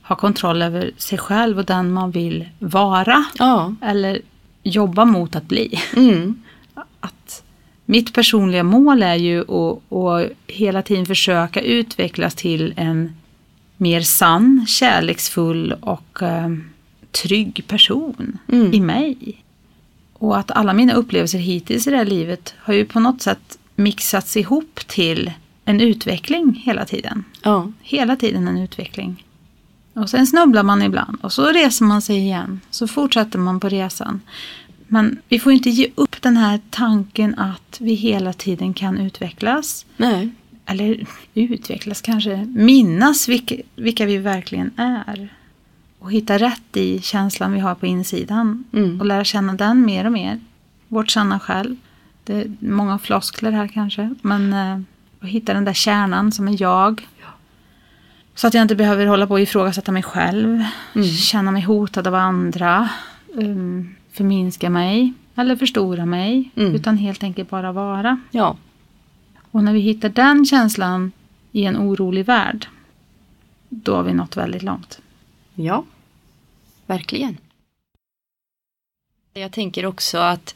har 0.01 0.15
kontroll 0.15 0.61
över 0.61 0.91
sig 0.97 1.17
själv 1.17 1.57
och 1.59 1.65
den 1.65 1.91
man 1.93 2.11
vill 2.11 2.49
vara. 2.59 3.25
ja, 3.39 3.73
Eller 3.81 4.21
jobba 4.63 5.05
mot 5.05 5.35
att 5.35 5.45
bli. 5.47 5.79
mm. 5.95 6.43
Mitt 7.85 8.13
personliga 8.13 8.63
mål 8.63 9.03
är 9.03 9.15
ju 9.15 9.41
att, 9.41 9.93
att 9.93 10.31
hela 10.47 10.81
tiden 10.81 11.05
försöka 11.05 11.61
utvecklas 11.61 12.35
till 12.35 12.73
en 12.77 13.13
mer 13.77 14.01
sann, 14.01 14.65
kärleksfull 14.67 15.75
och 15.81 16.21
eh, 16.23 16.49
trygg 17.11 17.63
person 17.67 18.37
Mm. 18.51 18.73
i 18.73 18.79
mig. 18.79 19.17
Och 20.13 20.37
att 20.37 20.51
alla 20.51 20.73
mina 20.73 20.93
upplevelser 20.93 21.39
hittills 21.39 21.87
i 21.87 21.91
det 21.91 21.97
här 21.97 22.05
livet 22.05 22.53
har 22.59 22.73
ju 22.73 22.85
på 22.85 22.99
något 22.99 23.21
sätt 23.21 23.57
mixats 23.75 24.37
ihop 24.37 24.79
till 24.87 25.31
en 25.65 25.81
utveckling 25.81 26.61
hela 26.65 26.85
tiden. 26.85 27.23
ja, 27.43 27.71
Hela 27.81 28.15
tiden 28.15 28.47
en 28.47 28.57
utveckling. 28.57 29.23
Och 29.93 30.09
sen 30.09 30.27
snubblar 30.27 30.63
man 30.63 30.81
ibland 30.81 31.17
och 31.21 31.33
så 31.33 31.45
reser 31.47 31.85
man 31.85 32.01
sig 32.01 32.17
igen. 32.17 32.59
Så 32.69 32.87
fortsätter 32.87 33.39
man 33.39 33.59
på 33.59 33.69
resan. 33.69 34.21
Men 34.87 35.17
vi 35.29 35.39
får 35.39 35.53
inte 35.53 35.69
ge 35.69 35.87
upp 35.95 36.21
den 36.21 36.37
här 36.37 36.59
tanken 36.69 37.35
att 37.39 37.77
vi 37.79 37.93
hela 37.93 38.33
tiden 38.33 38.73
kan 38.73 38.97
utvecklas. 38.97 39.85
nej, 39.97 40.29
Eller 40.65 41.05
utvecklas 41.33 42.01
kanske. 42.01 42.45
Minnas 42.55 43.27
vilka, 43.27 43.55
vilka 43.75 44.05
vi 44.05 44.17
verkligen 44.17 44.71
är. 44.77 45.29
Och 45.99 46.11
hitta 46.11 46.37
rätt 46.37 46.77
i 46.77 47.01
känslan 47.01 47.53
vi 47.53 47.59
har 47.59 47.75
på 47.75 47.85
insidan. 47.85 48.63
Mm. 48.73 48.99
Och 48.99 49.05
lära 49.05 49.23
känna 49.23 49.53
den 49.53 49.85
mer 49.85 50.05
och 50.05 50.11
mer. 50.11 50.39
Vårt 50.87 51.11
sanna 51.11 51.39
själv. 51.39 51.75
Det 52.23 52.33
är 52.33 52.51
många 52.59 52.99
floskler 52.99 53.51
här 53.51 53.67
kanske. 53.67 54.15
Men 54.21 54.53
eh, 54.53 54.79
att 55.19 55.29
hitta 55.29 55.53
den 55.53 55.65
där 55.65 55.73
kärnan 55.73 56.31
som 56.31 56.47
är 56.47 56.61
jag. 56.61 57.07
Så 58.35 58.47
att 58.47 58.53
jag 58.53 58.61
inte 58.61 58.75
behöver 58.75 59.05
hålla 59.05 59.27
på 59.27 59.33
och 59.33 59.41
ifrågasätta 59.41 59.91
mig 59.91 60.03
själv. 60.03 60.63
Känna 61.19 61.51
mig 61.51 61.61
hotad 61.61 62.07
av 62.07 62.15
andra. 62.15 62.89
Um, 63.33 63.95
förminska 64.15 64.69
mig. 64.69 65.13
Eller 65.35 65.55
förstora 65.55 66.05
mig. 66.05 66.51
Mm. 66.55 66.75
Utan 66.75 66.97
helt 66.97 67.23
enkelt 67.23 67.49
bara 67.49 67.71
vara. 67.71 68.21
ja, 68.31 68.57
Och 69.51 69.63
när 69.63 69.73
vi 69.73 69.79
hittar 69.79 70.09
den 70.09 70.45
känslan 70.45 71.11
i 71.51 71.65
en 71.65 71.77
orolig 71.77 72.25
värld. 72.25 72.67
Då 73.69 73.95
har 73.95 74.03
vi 74.03 74.13
nått 74.13 74.37
väldigt 74.37 74.63
långt. 74.63 74.99
ja, 75.55 75.83
verkligen. 76.85 77.37
Jag 79.33 79.51
tänker 79.51 79.85
också 79.85 80.17
att, 80.17 80.55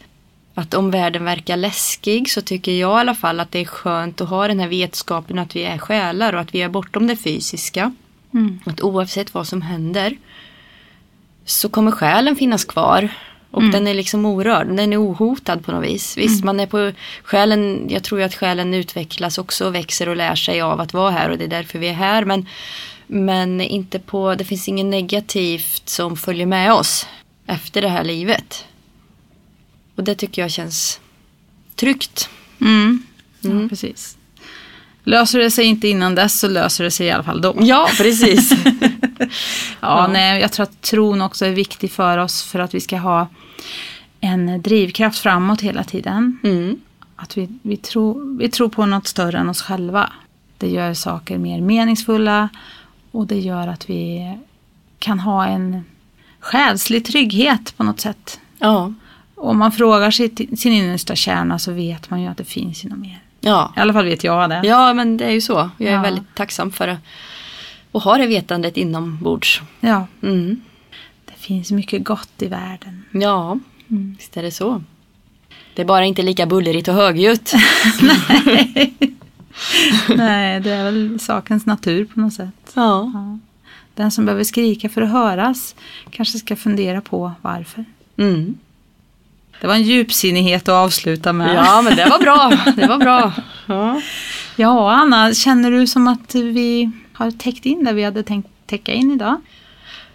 att 0.53 0.73
om 0.73 0.91
världen 0.91 1.23
verkar 1.23 1.57
läskig 1.57 2.29
så 2.29 2.41
tycker 2.41 2.71
jag 2.71 2.97
i 2.97 2.99
alla 2.99 3.15
fall 3.15 3.39
att 3.39 3.51
det 3.51 3.59
är 3.59 3.65
skönt 3.65 4.21
att 4.21 4.29
ha 4.29 4.47
den 4.47 4.59
här 4.59 4.67
vetskapen 4.67 5.39
att 5.39 5.55
vi 5.55 5.63
är 5.63 5.77
själar 5.77 6.33
och 6.33 6.39
att 6.39 6.55
vi 6.55 6.61
är 6.61 6.69
bortom 6.69 7.07
det 7.07 7.15
fysiska. 7.15 7.93
Mm. 8.33 8.59
Att 8.65 8.81
oavsett 8.81 9.33
vad 9.33 9.47
som 9.47 9.61
händer 9.61 10.17
så 11.45 11.69
kommer 11.69 11.91
själen 11.91 12.35
finnas 12.35 12.65
kvar. 12.65 13.09
Och 13.51 13.61
Mm. 13.61 13.71
den 13.71 13.87
är 13.87 13.93
liksom 13.93 14.25
orörd, 14.25 14.67
den 14.67 14.93
är 14.93 15.03
ohotad 15.03 15.65
på 15.65 15.71
något 15.71 15.85
vis. 15.85 16.17
Visst, 16.17 16.43
man 16.43 16.59
är 16.59 16.65
på 16.65 16.91
själen, 17.23 17.85
jag 17.89 18.03
tror 18.03 18.19
ju 18.19 18.25
att 18.25 18.35
själen 18.35 18.73
utvecklas 18.73 19.37
också 19.37 19.65
och 19.67 19.75
växer 19.75 20.09
och 20.09 20.15
lär 20.15 20.35
sig 20.35 20.61
av 20.61 20.81
att 20.81 20.93
vara 20.93 21.11
här 21.11 21.29
och 21.29 21.37
det 21.37 21.43
är 21.43 21.47
därför 21.47 21.79
vi 21.79 21.87
är 21.87 21.93
här. 21.93 22.25
Men, 22.25 22.45
men 23.07 23.61
inte 23.61 23.99
på, 23.99 24.35
det 24.35 24.45
finns 24.45 24.67
inget 24.67 24.85
negativt 24.85 25.89
som 25.89 26.17
följer 26.17 26.45
med 26.45 26.73
oss 26.73 27.07
efter 27.47 27.81
det 27.81 27.89
här 27.89 28.03
livet. 28.03 28.65
Och 29.95 30.03
det 30.03 30.15
tycker 30.15 30.41
jag 30.41 30.51
känns 30.51 30.99
tryggt. 31.75 32.29
Mm. 32.61 33.03
Mm. 33.43 33.61
Ja, 33.63 33.69
precis. 33.69 34.17
Löser 35.03 35.39
det 35.39 35.51
sig 35.51 35.65
inte 35.65 35.87
innan 35.87 36.15
dess 36.15 36.39
så 36.39 36.47
löser 36.47 36.83
det 36.83 36.91
sig 36.91 37.07
i 37.07 37.11
alla 37.11 37.23
fall 37.23 37.41
då. 37.41 37.55
Ja, 37.59 37.89
precis. 37.97 38.51
Ja, 39.81 40.01
Ja. 40.01 40.07
Nej, 40.07 40.41
jag 40.41 40.51
tror 40.51 40.63
att 40.63 40.81
tron 40.81 41.21
också 41.21 41.45
är 41.45 41.51
viktig 41.51 41.91
för 41.91 42.17
oss 42.17 42.43
för 42.43 42.59
att 42.59 42.73
vi 42.73 42.79
ska 42.79 42.97
ha 42.97 43.27
en 44.21 44.61
drivkraft 44.61 45.19
framåt 45.19 45.61
hela 45.61 45.83
tiden. 45.83 46.39
Mm. 46.43 46.79
Att 47.15 47.37
vi, 47.37 47.49
vi, 47.61 47.77
tror, 47.77 48.37
vi 48.39 48.49
tror 48.49 48.69
på 48.69 48.85
något 48.85 49.07
större 49.07 49.37
än 49.37 49.49
oss 49.49 49.61
själva. 49.61 50.09
Det 50.57 50.67
gör 50.69 50.93
saker 50.93 51.37
mer 51.37 51.61
meningsfulla 51.61 52.49
och 53.11 53.27
det 53.27 53.39
gör 53.39 53.67
att 53.67 53.89
vi 53.89 54.33
kan 54.99 55.19
ha 55.19 55.45
en 55.45 55.83
själslig 56.39 57.05
trygghet 57.05 57.73
på 57.77 57.83
något 57.83 57.99
sätt. 57.99 58.39
Ja, 58.59 58.93
Om 59.35 59.57
man 59.57 59.71
frågar 59.71 60.11
sitt, 60.11 60.59
sin 60.59 60.73
innersta 60.73 61.15
kärna 61.15 61.59
så 61.59 61.71
vet 61.71 62.09
man 62.09 62.21
ju 62.21 62.27
att 62.27 62.37
det 62.37 62.43
finns 62.45 62.85
ju 62.85 62.89
något 62.89 62.99
mer. 62.99 63.19
ja. 63.41 63.73
I 63.77 63.79
alla 63.79 63.93
fall 63.93 64.05
vet 64.05 64.23
jag 64.23 64.49
det. 64.49 64.61
Ja, 64.63 64.93
men 64.93 65.17
det 65.17 65.25
är 65.25 65.31
ju 65.31 65.41
så. 65.41 65.69
Jag 65.77 65.89
är 65.89 65.93
Ja. 65.93 66.01
väldigt 66.01 66.35
tacksam 66.35 66.71
för 66.71 66.97
att 67.91 68.03
ha 68.03 68.17
det 68.17 68.27
vetandet 68.27 68.77
inombords. 68.77 69.61
Ja, 69.79 70.07
Mm. 70.23 70.61
det 71.25 71.33
finns 71.37 71.71
mycket 71.71 72.03
gott 72.03 72.41
i 72.41 72.47
världen. 72.47 73.03
Ja, 73.11 73.59
Mm. 73.89 74.15
visst 74.19 74.37
är 74.37 74.43
det 74.43 74.51
så. 74.51 74.83
Det 75.75 75.81
är 75.81 75.85
bara 75.85 76.05
inte 76.05 76.21
lika 76.21 76.45
bullrigt 76.45 76.87
och 76.87 76.93
högljutt. 76.93 77.53
Nej, 80.09 80.59
det 80.59 80.69
är 80.71 80.83
väl 80.83 81.19
sakens 81.19 81.65
natur 81.65 82.05
på 82.05 82.19
något 82.19 82.33
sätt. 82.33 82.71
Ja. 82.73 83.11
Ja. 83.13 83.39
Den 83.95 84.11
som 84.11 84.25
behöver 84.25 84.43
skrika 84.43 84.89
för 84.89 85.01
att 85.01 85.09
höras 85.11 85.75
kanske 86.11 86.37
ska 86.37 86.55
fundera 86.55 87.01
på 87.01 87.31
varför. 87.41 87.85
Mm. 88.17 88.57
Det 89.61 89.67
var 89.67 89.73
en 89.75 89.83
djupsinnighet 89.83 90.61
att 90.63 90.73
avsluta 90.73 91.33
med. 91.33 91.55
ja, 91.55 91.81
men 91.81 91.95
det 91.95 92.05
var 92.09 92.19
bra. 92.19 92.51
Det 92.75 92.87
var 92.87 92.97
bra. 92.97 93.33
Ja. 93.67 94.01
Ja, 94.55 94.91
Anna, 94.91 95.33
känner 95.33 95.71
du 95.71 95.87
som 95.87 96.07
att 96.07 96.35
vi 96.35 96.91
har 97.19 97.31
täckt 97.31 97.65
in 97.65 97.83
det 97.83 97.93
vi 97.93 98.03
hade 98.03 98.23
tänkt 98.23 98.49
täcka 98.65 98.93
in 98.93 99.11
idag? 99.11 99.41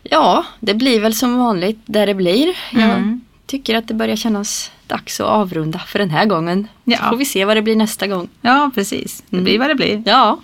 ja, 0.02 0.44
det 0.60 0.74
blir 0.74 1.00
väl 1.00 1.14
som 1.14 1.38
vanligt 1.38 1.78
där 1.86 2.06
det 2.06 2.14
blir. 2.14 2.56
Jag 2.72 2.82
Mm. 2.82 3.20
tycker 3.46 3.74
att 3.78 3.88
det 3.88 3.94
börjar 3.94 4.16
kännas 4.16 4.70
dags 4.86 5.20
att 5.20 5.26
avrunda 5.26 5.78
för 5.78 5.98
den 5.98 6.10
här 6.10 6.24
gången. 6.26 6.68
Ja. 6.84 6.98
Så 6.98 7.04
får 7.04 7.16
vi 7.16 7.24
se 7.24 7.44
vad 7.44 7.56
det 7.56 7.62
blir 7.62 7.76
nästa 7.76 8.06
gång. 8.06 8.28
Ja, 8.40 8.70
precis. 8.74 9.22
Det 9.30 9.36
Mm. 9.36 9.44
blir 9.44 9.58
vad 9.58 9.68
det 9.70 9.74
blir. 9.74 10.02
Ja, 10.06 10.38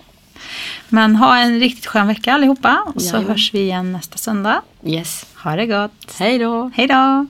Men 0.89 1.15
ha 1.15 1.37
en 1.37 1.59
riktigt 1.59 1.85
skön 1.85 2.07
vecka 2.07 2.33
allihopa 2.33 2.83
och 2.95 3.01
så 3.01 3.07
Jajamän. 3.07 3.29
hörs 3.31 3.53
vi 3.53 3.59
igen 3.59 3.91
nästa 3.91 4.17
söndag. 4.17 4.61
yes. 4.85 5.25
Ha 5.43 5.55
det 5.55 5.65
gott. 5.65 6.15
Hej 6.19 6.37
då. 6.39 6.71
Hej 6.75 6.87
då! 6.87 7.27